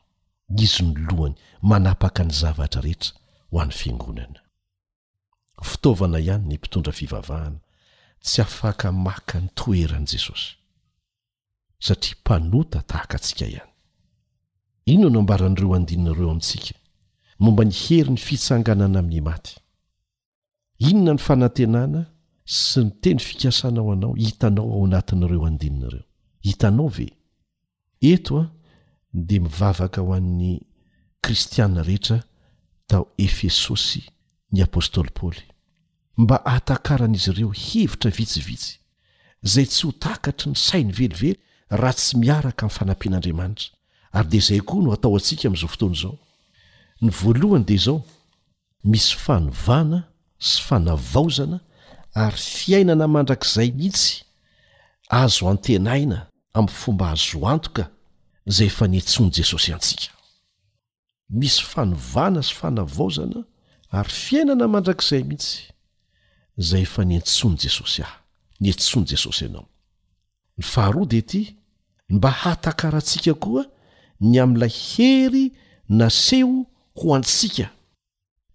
izy 0.65 0.83
ny 0.85 0.93
lohany 1.09 1.35
manapaka 1.71 2.23
ny 2.27 2.33
zavatra 2.41 2.81
rehetra 2.87 3.13
ho 3.51 3.55
an'ny 3.63 3.73
fiangonana 3.81 4.41
fitaovana 5.71 6.19
ihany 6.27 6.45
ny 6.51 6.55
mpitondra 6.59 6.93
fivavahana 6.99 7.59
tsy 8.25 8.39
afaka 8.47 8.87
maka 9.07 9.37
ny 9.43 9.49
toeran' 9.59 10.07
jesosy 10.11 10.51
satria 11.87 12.17
mpanota 12.21 12.79
tahakantsika 12.91 13.45
ihany 13.53 13.71
inono 14.93 15.11
no 15.15 15.19
ambaran'ireo 15.25 15.75
andininaireo 15.79 16.29
amintsika 16.35 16.77
momba 17.43 17.63
ny 17.69 17.73
hery 17.83 18.11
ny 18.15 18.21
fitsanganana 18.27 18.99
amin'ny 19.03 19.21
maty 19.29 19.53
inona 20.89 21.13
ny 21.17 21.23
fanantenana 21.27 22.01
sy 22.65 22.79
ny 22.85 22.91
teny 23.03 23.19
fikasanao 23.27 23.87
anao 23.97 24.13
hitanao 24.25 24.67
ao 24.77 24.85
anatin'ireo 24.87 25.47
andininaireo 25.51 26.05
hitanao 26.47 26.89
ve 26.97 27.07
eto 28.13 28.37
a 28.45 28.45
de 29.15 29.39
mivavaka 29.39 30.01
ho 30.03 30.13
an'ny 30.13 30.59
kristiana 31.23 31.83
rehetra 31.87 32.19
tao 32.91 33.07
efesosy 33.17 34.03
ny 34.53 34.63
apôstôly 34.67 35.11
paoly 35.15 35.45
mba 36.19 36.39
atakaran'izy 36.55 37.31
ireo 37.31 37.51
hevotra 37.55 38.11
vitsivitsy 38.11 38.75
zay 39.53 39.67
tsy 39.71 39.87
ho 39.87 39.93
takatry 40.03 40.51
ny 40.51 40.59
sainy 40.59 40.93
velively 40.99 41.39
raha 41.71 41.95
tsy 42.01 42.19
miaraka 42.19 42.67
amin'ny 42.67 42.75
fanampian'andriamanitra 42.77 43.71
ary 44.19 44.29
de 44.35 44.41
izay 44.43 44.61
koa 44.67 44.83
no 44.85 44.97
atao 44.99 45.15
antsika 45.21 45.49
min'izao 45.51 45.71
fotony 45.75 45.95
izao 46.01 46.19
ny 47.03 47.15
voalohany 47.23 47.69
de 47.71 47.79
zao 47.87 48.03
misy 48.85 49.15
fanovana 49.19 50.03
sy 50.43 50.59
fanavaozana 50.67 51.63
ary 52.27 52.43
fiainana 52.57 53.07
mandrak'izay 53.07 53.71
mihitsy 53.79 54.25
azo 55.23 55.47
antenaina 55.55 56.27
amin'ny 56.53 56.81
fomba 56.83 57.15
azo 57.15 57.47
antoka 57.47 57.93
zay 58.47 58.67
efa 58.67 58.87
nyetsony 58.89 59.31
jesosy 59.37 59.73
antsika 59.73 60.13
misy 61.29 61.63
fanovana 61.63 62.43
sy 62.43 62.55
fanavaozana 62.61 63.41
ary 63.99 64.11
fiainana 64.25 64.67
mandrak'izay 64.75 65.23
mihitsy 65.31 65.73
zay 66.69 66.83
efa 66.89 67.03
nyetsony 67.11 67.57
jesosy 67.65 68.03
ahy 68.07 68.19
ny 68.61 68.67
entsony 68.71 69.07
jesosy 69.11 69.45
ianao 69.45 69.67
ny 70.57 70.63
faharode 70.65 71.19
ity 71.19 71.43
mba 72.09 72.31
hatakarahatsika 72.31 73.35
koa 73.35 73.65
ny 74.21 74.37
am'ilay 74.43 74.75
hery 74.91 75.53
naseho 75.89 76.67
ho 76.99 77.07
antsika 77.17 77.67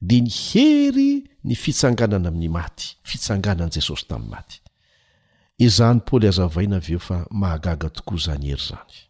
di 0.02 0.22
ny 0.22 0.30
hery 0.48 1.10
ny 1.44 1.56
fitsanganana 1.56 2.28
amin'ny 2.30 2.50
maty 2.50 2.88
fitsanganan' 3.10 3.74
jesosy 3.76 4.06
tamin'ny 4.08 4.30
maty 4.32 4.58
izany 5.58 6.00
paoly 6.06 6.28
azavaina 6.28 6.76
av 6.78 6.90
eo 6.92 7.00
fa 7.02 7.18
mahagaga 7.30 7.90
tokoa 7.90 8.20
zany 8.26 8.48
hery 8.54 8.66
zany 8.70 9.09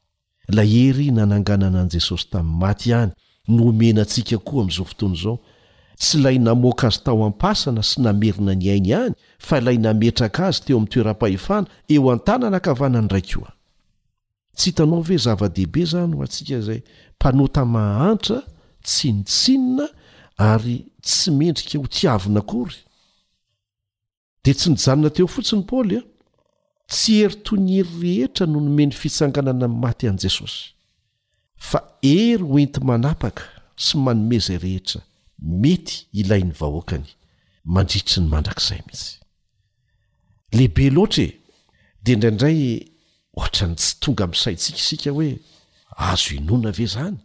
lahery 0.52 1.12
nananganana 1.12 1.80
an'i 1.84 1.90
jesosy 1.98 2.30
tamin'ny 2.34 2.60
maty 2.62 2.90
ihany 2.90 3.12
noomenantsika 3.48 4.38
koa 4.38 4.62
amin'izao 4.64 4.86
fotoana 4.86 5.16
izao 5.16 5.38
tsy 6.00 6.18
ilay 6.18 6.38
namoaka 6.40 6.88
azy 6.90 7.02
tao 7.06 7.24
ampasana 7.30 7.84
sy 7.90 7.98
namerina 8.04 8.54
ny 8.60 8.70
ainy 8.74 8.90
ihany 8.94 9.14
fa 9.46 9.60
ilay 9.62 9.78
nametraka 9.84 10.42
azy 10.50 10.62
teo 10.66 10.78
ami'ny 10.78 10.92
toera-pahefana 10.94 11.68
eo 11.94 12.12
an-tananakavana 12.14 12.98
any 13.00 13.08
raikoa 13.12 13.52
tsy 14.58 14.66
hitanao 14.72 15.02
ve 15.02 15.18
zava-dehibe 15.26 15.84
zany 15.92 16.14
ho 16.16 16.22
antsika 16.24 16.58
izay 16.62 16.82
mpanota 17.18 17.62
mahantra 17.66 18.40
tsy 18.88 19.08
nitsinina 19.14 19.86
ary 20.38 20.76
tsy 21.08 21.32
mendrika 21.32 21.78
ho 21.80 21.88
tiavina 21.88 22.40
akory 22.40 22.78
dia 24.44 24.54
tsy 24.54 24.68
nijanona 24.70 25.10
teo 25.16 25.28
fotsiny 25.28 25.64
paoly 25.70 25.98
a 26.00 26.04
tsy 26.90 27.22
heri 27.24 27.40
toy 27.46 27.60
ny 27.62 27.80
hery 27.80 28.02
rehetra 28.02 28.48
no 28.50 28.60
nomeny 28.64 28.94
fitsanganana 29.00 29.68
'ny 29.68 29.82
maty 29.84 30.08
an'i 30.10 30.24
jesosy 30.26 30.72
fa 31.70 31.82
ery 32.02 32.40
hoenty 32.52 32.82
manapaka 32.90 33.44
sy 33.76 33.98
manomezay 34.06 34.58
rehetra 34.64 35.02
mety 35.62 36.06
ilay 36.22 36.44
ny 36.46 36.52
vahoakany 36.60 37.06
mandritry 37.76 38.24
ny 38.24 38.30
mandrakizay 38.34 38.82
mihitsy 38.88 39.20
lehibe 40.58 40.90
loatra 40.96 41.24
e 41.30 41.38
dia 42.04 42.16
indraindray 42.16 42.60
ohatrany 43.38 43.76
tsy 43.78 43.94
tonga 44.02 44.24
amisaitsika 44.28 44.78
isika 44.82 45.12
hoe 45.14 45.30
azo 45.98 46.34
inona 46.36 46.72
ve 46.74 46.86
zany 46.96 47.18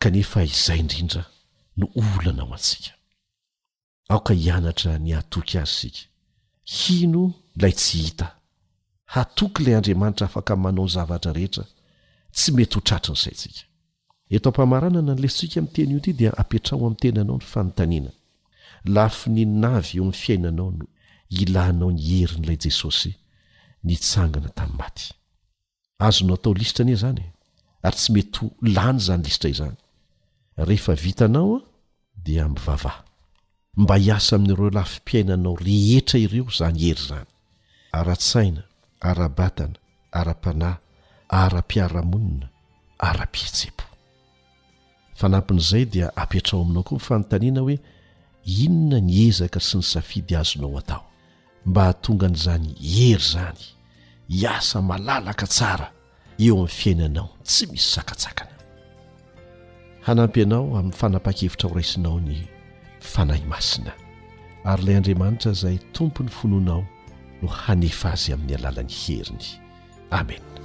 kanefa 0.00 0.42
izay 0.48 0.80
indrindra 0.80 1.26
no 1.76 1.86
olanao 2.18 2.48
antsika 2.56 2.90
aoka 4.08 4.32
hianatra 4.34 4.96
ny 4.98 5.12
atoky 5.18 5.58
azy 5.58 5.86
isika 5.86 6.06
hino 6.72 7.24
lay 7.60 7.72
tsy 7.72 7.98
hita 8.02 8.28
hatoky 9.04 9.62
lay 9.64 9.74
andriamanitra 9.76 10.26
afaka 10.26 10.56
manao 10.56 10.84
nyzavatra 10.86 11.32
rehetra 11.32 11.64
tsy 12.36 12.50
mety 12.56 12.74
ho 12.74 12.80
tratriny 12.86 13.16
saisktoaaanana 13.22 15.12
nlessika 15.18 15.58
mtenyio 15.62 16.00
ty 16.00 16.12
di 16.12 16.26
apetraho 16.26 16.86
am' 16.86 16.98
teny 17.02 17.18
anao 17.20 17.36
ny 17.38 17.44
fanotanina 17.44 18.10
laf 18.96 19.26
ny 19.26 19.44
navy 19.44 19.98
eo 19.98 20.04
y 20.08 20.12
fiainanao 20.12 20.70
no 20.70 20.86
ilanaony 21.40 22.00
herin'lay 22.08 22.56
jesosy 22.56 23.12
ntangana 23.84 24.48
tamymaazono 24.58 26.34
atao 26.34 26.54
litran 26.54 26.96
zany 26.96 27.20
e. 27.26 27.32
ary 27.82 27.96
tsy 27.96 28.12
mety 28.12 28.40
lany 28.76 28.98
zany 28.98 29.22
litrzaoad 29.24 29.76
mhm 32.26 33.88
hia 33.88 34.18
amn'ireo 34.32 34.70
laf 34.70 35.00
piainanao 35.04 35.56
rehetra 35.56 36.18
ireo 36.20 36.48
zany 36.58 36.80
hery 36.88 37.02
zany 37.08 37.26
ara-tsaina 37.92 38.62
ara-batana 39.00 39.76
ara-panahy 40.20 40.78
ara-piaramonina 41.28 42.48
ara-pihetsepo 42.98 43.84
fanampin'izay 45.20 45.84
dia 45.92 46.08
apetrao 46.22 46.62
aminao 46.62 46.84
koa 46.86 46.96
nyfanontaniana 46.98 47.60
hoe 47.64 47.76
inona 48.64 48.98
ny 49.06 49.12
ezaka 49.28 49.60
sy 49.68 49.74
ny 49.78 49.84
safidy 49.92 50.34
azonao 50.40 50.76
hatao 50.78 51.02
mbaa 51.68 51.88
hatonga 51.92 52.26
an'izany 52.26 52.68
hery 52.92 53.26
zany 53.32 53.60
hiasa 54.34 54.76
malalaka 54.88 55.46
tsara 55.54 55.86
eo 56.44 56.54
amin'ny 56.54 56.68
fiainanao 56.78 57.28
tsy 57.46 57.64
misy 57.72 57.88
sakatsakana 57.94 58.54
hanampy 60.06 60.40
anao 60.44 60.64
amin'ny 60.78 60.96
fanampa-kevitra 61.00 61.66
ho 61.68 61.74
raisinao 61.76 62.18
ny 62.26 62.36
fanahy 63.12 63.44
masina 63.52 63.92
ary 64.68 64.82
ilay 64.82 64.96
andriamanitra 64.98 65.50
izay 65.56 65.76
tompony 65.94 66.32
finoanao 66.40 66.82
nohanefa 67.42 68.08
azy 68.14 68.30
amin'ny 68.34 68.54
alalan'ny 68.58 68.94
heriny 69.02 69.48
amenadventt 70.18 70.60